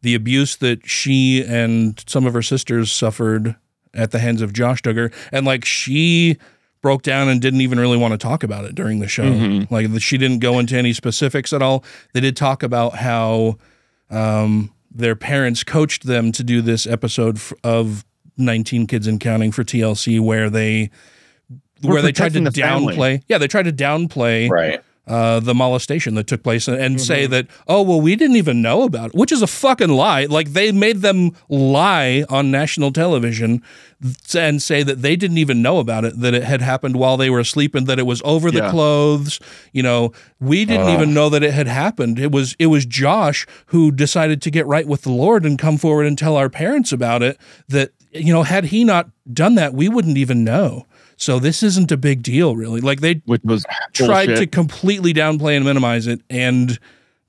[0.03, 3.55] the abuse that she and some of her sisters suffered
[3.95, 6.37] at the hands of Josh Duggar and like she
[6.83, 9.25] broke down and didn't even really want to talk about it during the show.
[9.25, 9.71] Mhm.
[9.71, 11.85] Like she didn't go into any specifics at all.
[12.15, 13.59] They did talk about how
[14.11, 18.05] um, their parents coached them to do this episode of
[18.37, 20.91] 19 Kids and Counting for TLC where they
[21.83, 22.97] We're where they tried to the family.
[22.97, 23.23] downplay.
[23.29, 24.83] Yeah, they tried to downplay Right.
[25.07, 27.33] Uh, the molestation that took place and, and say Mm-hmm.
[27.33, 30.27] that, oh, well, we didn't even know about it, which is a fucking lie.
[30.27, 33.63] Like they made them lie on national television
[34.35, 37.29] and say that they didn't even know about it, that it had happened while they
[37.29, 38.71] were asleep and that it was over the Yeah.
[38.71, 39.41] clothes.
[39.73, 40.95] You know, we didn't Ugh.
[40.95, 42.19] even know that it had happened.
[42.19, 45.77] It was it was Josh who decided to get right with the Lord and come
[45.77, 47.37] forward and tell our parents about it.
[47.69, 50.87] That you know, had he not done that, we wouldn't even know.
[51.21, 52.81] So this isn't a big deal, really.
[52.81, 56.79] Like they Which was tried to completely downplay and minimize it and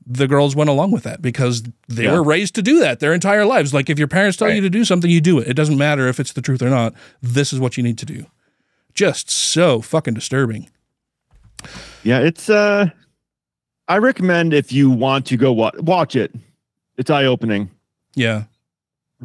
[0.08, 2.14] the girls went along with that because they Yeah.
[2.14, 4.70] were raised to do that their entire lives like if your parents tell you to
[4.70, 7.54] do something you do it it doesn't matter if it's the truth or not this
[7.54, 8.26] is what you need to do
[8.96, 10.68] just so fucking disturbing
[12.04, 12.90] Yeah, it's uh
[13.88, 16.34] I recommend if you want to go watch watch it.
[16.98, 17.70] It's eye opening.
[18.16, 18.46] yeah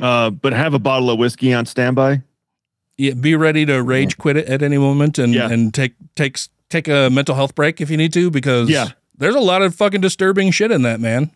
[0.01, 2.21] Uh but have a bottle of whiskey on standby.
[2.99, 5.51] Yeah be ready to rage quit it at any moment and Yeah.
[5.51, 8.89] and take takes take a mental health break if you need to because Yeah.
[9.17, 11.31] there's a lot of fucking disturbing shit in that man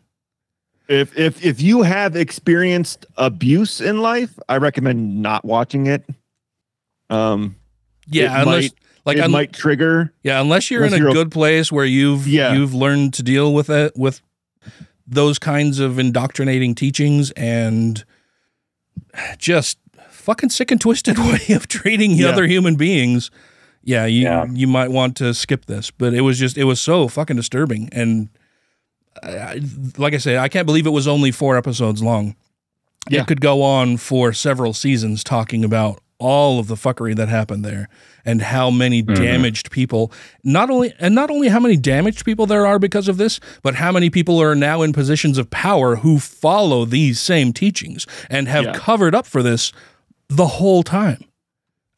[0.89, 6.03] If if if you have experienced abuse in life, I recommend not watching it.
[7.09, 7.57] Um
[8.09, 8.73] yeah it unless might,
[9.07, 10.13] like it un- might trigger.
[10.25, 12.55] Yeah, unless you're Unless in a you're a- good place where you've Yeah.
[12.55, 14.21] you've learned to deal with it with
[15.07, 18.05] those kinds of indoctrinating teachings and
[19.39, 19.79] just
[20.21, 22.29] fucking sick and twisted way of treating Yeah.
[22.29, 23.31] other human beings.
[23.83, 24.47] Yeah, you Yeah.
[24.53, 27.89] you might want to skip this, but it was just it was so fucking disturbing
[27.93, 28.29] and
[29.23, 29.61] I,
[29.99, 32.37] like I said, I can't believe it was only 4 episodes long.
[33.09, 33.23] Yeah.
[33.23, 37.65] It could go on for several seasons talking about all of the fuckery that happened
[37.65, 37.89] there
[38.27, 39.21] and how many mm-hmm.
[39.21, 40.13] damaged people
[40.45, 43.77] not only and not only how many damaged people there are because of this but
[43.77, 48.49] how many people are now in positions of power who follow these same teachings and
[48.49, 48.73] have Yeah.
[48.75, 49.73] covered up for this
[50.31, 51.25] the whole time.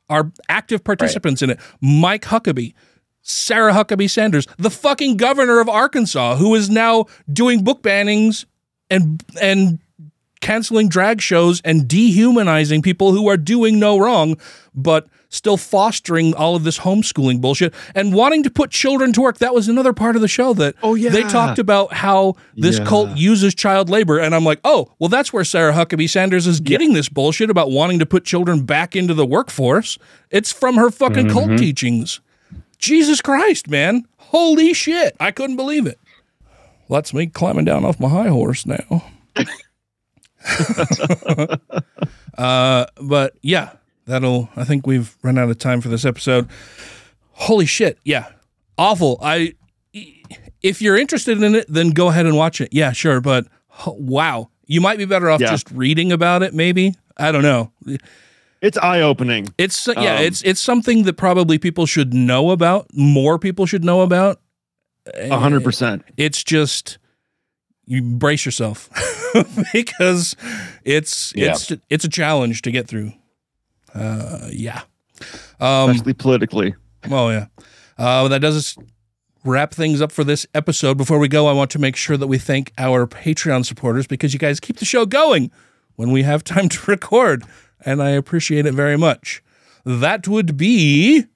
[0.09, 2.75] Are active participants in it mike huckabee
[3.23, 8.45] sarah huckabee sanders the fucking governor of arkansas who is now doing book bannings
[8.91, 9.79] and and
[10.43, 14.37] canceling drag shows and dehumanizing people who are doing no wrong,
[14.75, 19.39] but still fostering all of this homeschooling bullshit and wanting to put children to work.
[19.39, 21.09] That was another part of the show that Oh, yeah.
[21.09, 22.85] they talked about how this Yeah.
[22.85, 24.19] cult uses child labor.
[24.19, 27.71] And I'm like, oh, well, that's where Sarah Huckabee Sanders is getting this bullshit about
[27.71, 29.97] wanting to put children back into the workforce.
[30.31, 31.57] It's from her fucking cult mm-hmm.
[31.57, 32.21] teachings.
[32.79, 34.05] Jesus Christ, man.
[34.19, 35.17] Holy shit.
[35.19, 35.99] I couldn't believe it.
[36.91, 39.05] That's me climbing down off my high horse now.
[42.39, 43.73] uh, but yeah,
[44.07, 44.49] that'll.
[44.57, 46.49] I think we've run out of time for this episode.
[47.33, 47.99] Holy shit!
[48.05, 48.27] Yeah,
[48.79, 49.19] awful.
[49.23, 49.55] I.
[50.63, 52.69] If you're interested in it, then go ahead and watch it.
[52.73, 53.21] Yeah, sure.
[53.21, 53.47] But
[53.87, 55.51] wow, you might be better off Yeah.
[55.51, 56.55] just reading about it.
[56.55, 57.73] Maybe I don't know.
[58.61, 59.53] It's eye opening.
[59.59, 62.87] It's yeah, Um, it's it's something that probably people should know about.
[62.95, 64.41] More people should know about.
[65.15, 66.05] A hundred percent.
[66.17, 66.99] It's just
[67.93, 68.89] you brace yourself
[69.73, 70.35] because
[70.85, 71.53] it's Yeah.
[71.53, 73.13] it's it's a challenge to get through.
[73.95, 74.83] Uh, yeah.
[75.61, 76.75] Um, Especially politically.
[77.09, 77.47] well, yeah.
[77.99, 78.77] Uh, that does us
[79.45, 80.97] wrap things up for this episode.
[80.97, 84.33] Before we go, I want to make sure that we thank our Patreon supporters because
[84.33, 85.51] you guys keep the show going
[85.97, 87.45] when we have time to record,
[87.85, 89.43] and I appreciate it very much.
[89.85, 91.27] That would be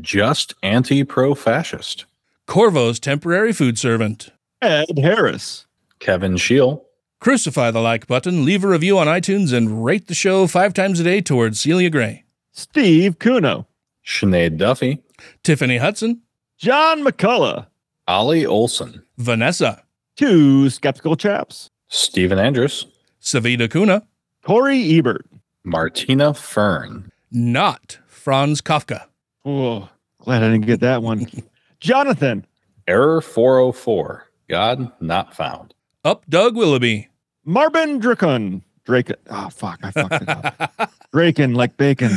[0.00, 2.04] Just anti pro fascist.
[2.46, 4.30] Corvo's temporary food servant.
[4.62, 5.66] Ed Harris.
[5.98, 6.84] Kevin Scheel.
[7.20, 11.00] Crucify the like button, leave a review on iTunes, and rate the show five times
[11.00, 12.24] a day towards Celia Gray.
[12.52, 13.66] Steve Kuno.
[14.04, 15.02] Sinead Duffy.
[15.42, 16.20] Tiffany Hudson.
[16.58, 17.66] John McCullough.
[18.06, 19.02] Ollie Olson.
[19.16, 19.82] Vanessa.
[20.16, 21.70] Two skeptical chaps.
[21.88, 22.86] Stephen Andrews.
[23.20, 24.06] Savita Kuna.
[24.42, 25.26] Corey Ebert.
[25.64, 27.10] Martina Fern.
[27.30, 29.06] Not Franz Kafka.
[29.44, 29.88] Oh,
[30.18, 31.26] glad I didn't get that one.
[31.80, 32.46] Jonathan.
[32.86, 34.26] Error 404.
[34.48, 35.73] God not found.
[36.04, 37.08] Up Doug Willoughby.
[37.44, 38.62] Marvin Dracon.
[38.84, 39.10] Drake.
[39.30, 39.80] Oh fuck!
[39.82, 40.92] I fucked it up.
[41.12, 42.10] Draken like bacon.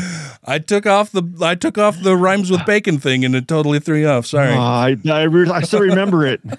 [0.44, 3.80] I took off the I took off the rhymes with bacon thing and it totally
[3.80, 4.26] threw you off.
[4.26, 4.52] Sorry.
[4.52, 6.42] Oh, I I, re- I still remember it.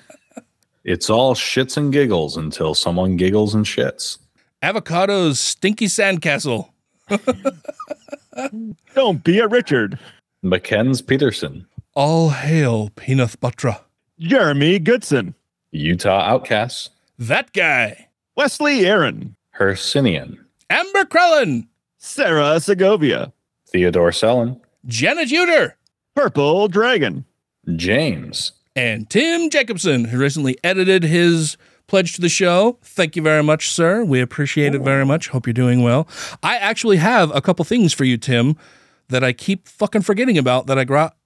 [0.85, 4.17] It's all shits and giggles until someone giggles and shits.
[4.63, 6.71] Avocado's stinky sandcastle.
[8.95, 9.99] Don't be a Richard.
[10.43, 11.67] Mackenzie Peterson.
[11.95, 13.77] All hail peanut butter.
[14.19, 15.35] Jeremy Goodson.
[15.73, 16.89] Utah Outcasts.
[17.19, 18.09] That guy.
[18.37, 19.35] Wesley Aaron.
[19.51, 20.45] Hercinian.
[20.71, 21.67] Amber Crellin.
[21.99, 23.33] Sarah Segovia.
[23.67, 24.61] Theodore Sellen.
[24.87, 25.73] Janet Uter.
[26.15, 27.25] Purple Dragon.
[27.75, 28.53] James.
[28.77, 31.57] And Tim Jacobson, who recently edited his
[31.89, 32.79] pledge to the show.
[32.83, 34.05] Thank you very much, sir.
[34.05, 35.29] We appreciate it very much.
[35.29, 36.07] Hope you're doing well.
[36.43, 38.57] I actually have a couple things for you, Tim,
[39.09, 41.17] that I keep fucking forgetting about that I got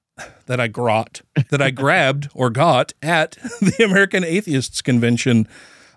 [0.46, 5.46] that I grot that I grabbed or got at the American Atheists Convention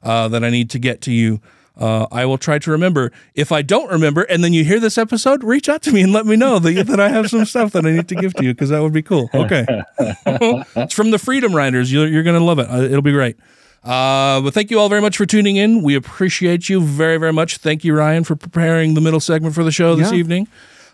[0.06, 1.42] uh, that I need to get to you.
[1.78, 3.12] Uh, I will try to remember.
[3.34, 6.14] If I don't remember, and then you hear this episode, reach out to me and
[6.14, 8.46] let me know that, that I have some stuff that I need to give to
[8.46, 9.30] you because that would be cool.
[9.34, 9.66] Okay,
[10.00, 11.92] it's from the Freedom Riders.
[11.92, 12.70] You're, you're gonna love it.
[12.70, 13.36] Uh, it'll be great.
[13.84, 15.84] Uh, but thank you all very much for tuning in.
[15.84, 17.58] We appreciate you very, very much.
[17.58, 20.18] Thank you, Ryan, for preparing the middle segment for the show this Yeah.
[20.18, 20.48] evening.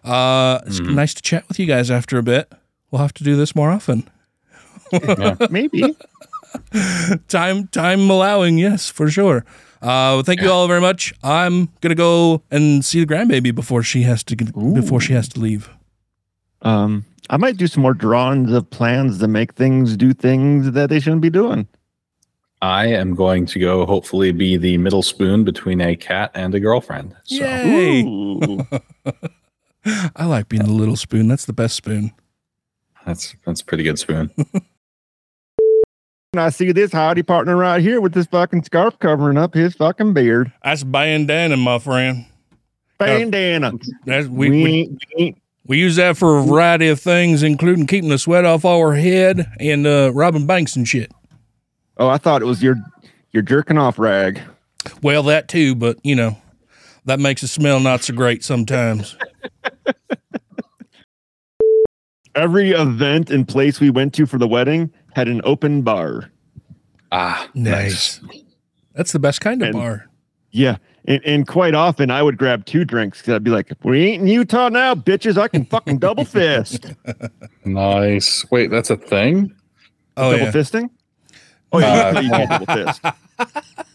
[0.04, 2.52] Uh, it's nice to chat with you guys after a bit.
[2.90, 4.10] We'll have to do this more often.
[5.52, 5.96] Maybe.
[7.28, 9.46] time time allowing, yes, for sure.
[9.82, 11.14] Uh, well, thank you all very much.
[11.24, 15.28] I'm gonna go and see the grandbaby before she has to get, before she has
[15.30, 15.70] to leave.
[16.62, 20.90] Um, I might do some more drawings of plans to make things do things that
[20.90, 21.68] they shouldn't be doing.
[22.62, 26.60] I am going to go hopefully be the middle spoon between a cat and a
[26.60, 27.16] girlfriend.
[27.24, 28.60] So Yay!
[30.16, 31.28] I like being the little spoon.
[31.28, 32.12] That's the best spoon.
[33.04, 34.30] that's that's a pretty good spoon.
[36.34, 39.76] And I see this howdy partner right here with this fucking scarf covering up his
[39.76, 40.50] fucking beard.
[40.64, 42.26] That's bandana, my friend.
[42.98, 43.74] Bandana.
[44.06, 45.36] That's, we, We we,
[45.68, 49.46] we use that for a variety of things, including keeping the sweat off our head
[49.60, 51.12] and uh, robbing banks and shit.
[51.98, 52.78] Oh, I thought it was your
[53.32, 54.40] your jerking off rag.
[55.04, 56.38] Well, that too, but you know,
[57.04, 59.18] that makes it smell not so great sometimes.
[62.36, 66.32] Every event and place we went to for the wedding had an open bar.
[67.12, 68.22] Ah, Nice.
[68.94, 70.08] That's the best kind of And- bar.
[70.52, 70.78] Yeah.
[71.06, 74.22] And, and quite often I would grab two drinks because I'd be like, we ain't
[74.22, 75.38] in Utah now, bitches.
[75.38, 76.86] I can fucking double fist.
[77.66, 78.46] Nice.
[78.52, 79.54] Wait, that's a thing?
[80.18, 80.52] Oh double yeah.
[80.52, 80.90] fisting?
[81.72, 82.12] Oh, yeah.
[82.16, 83.02] Uh, you can double fist.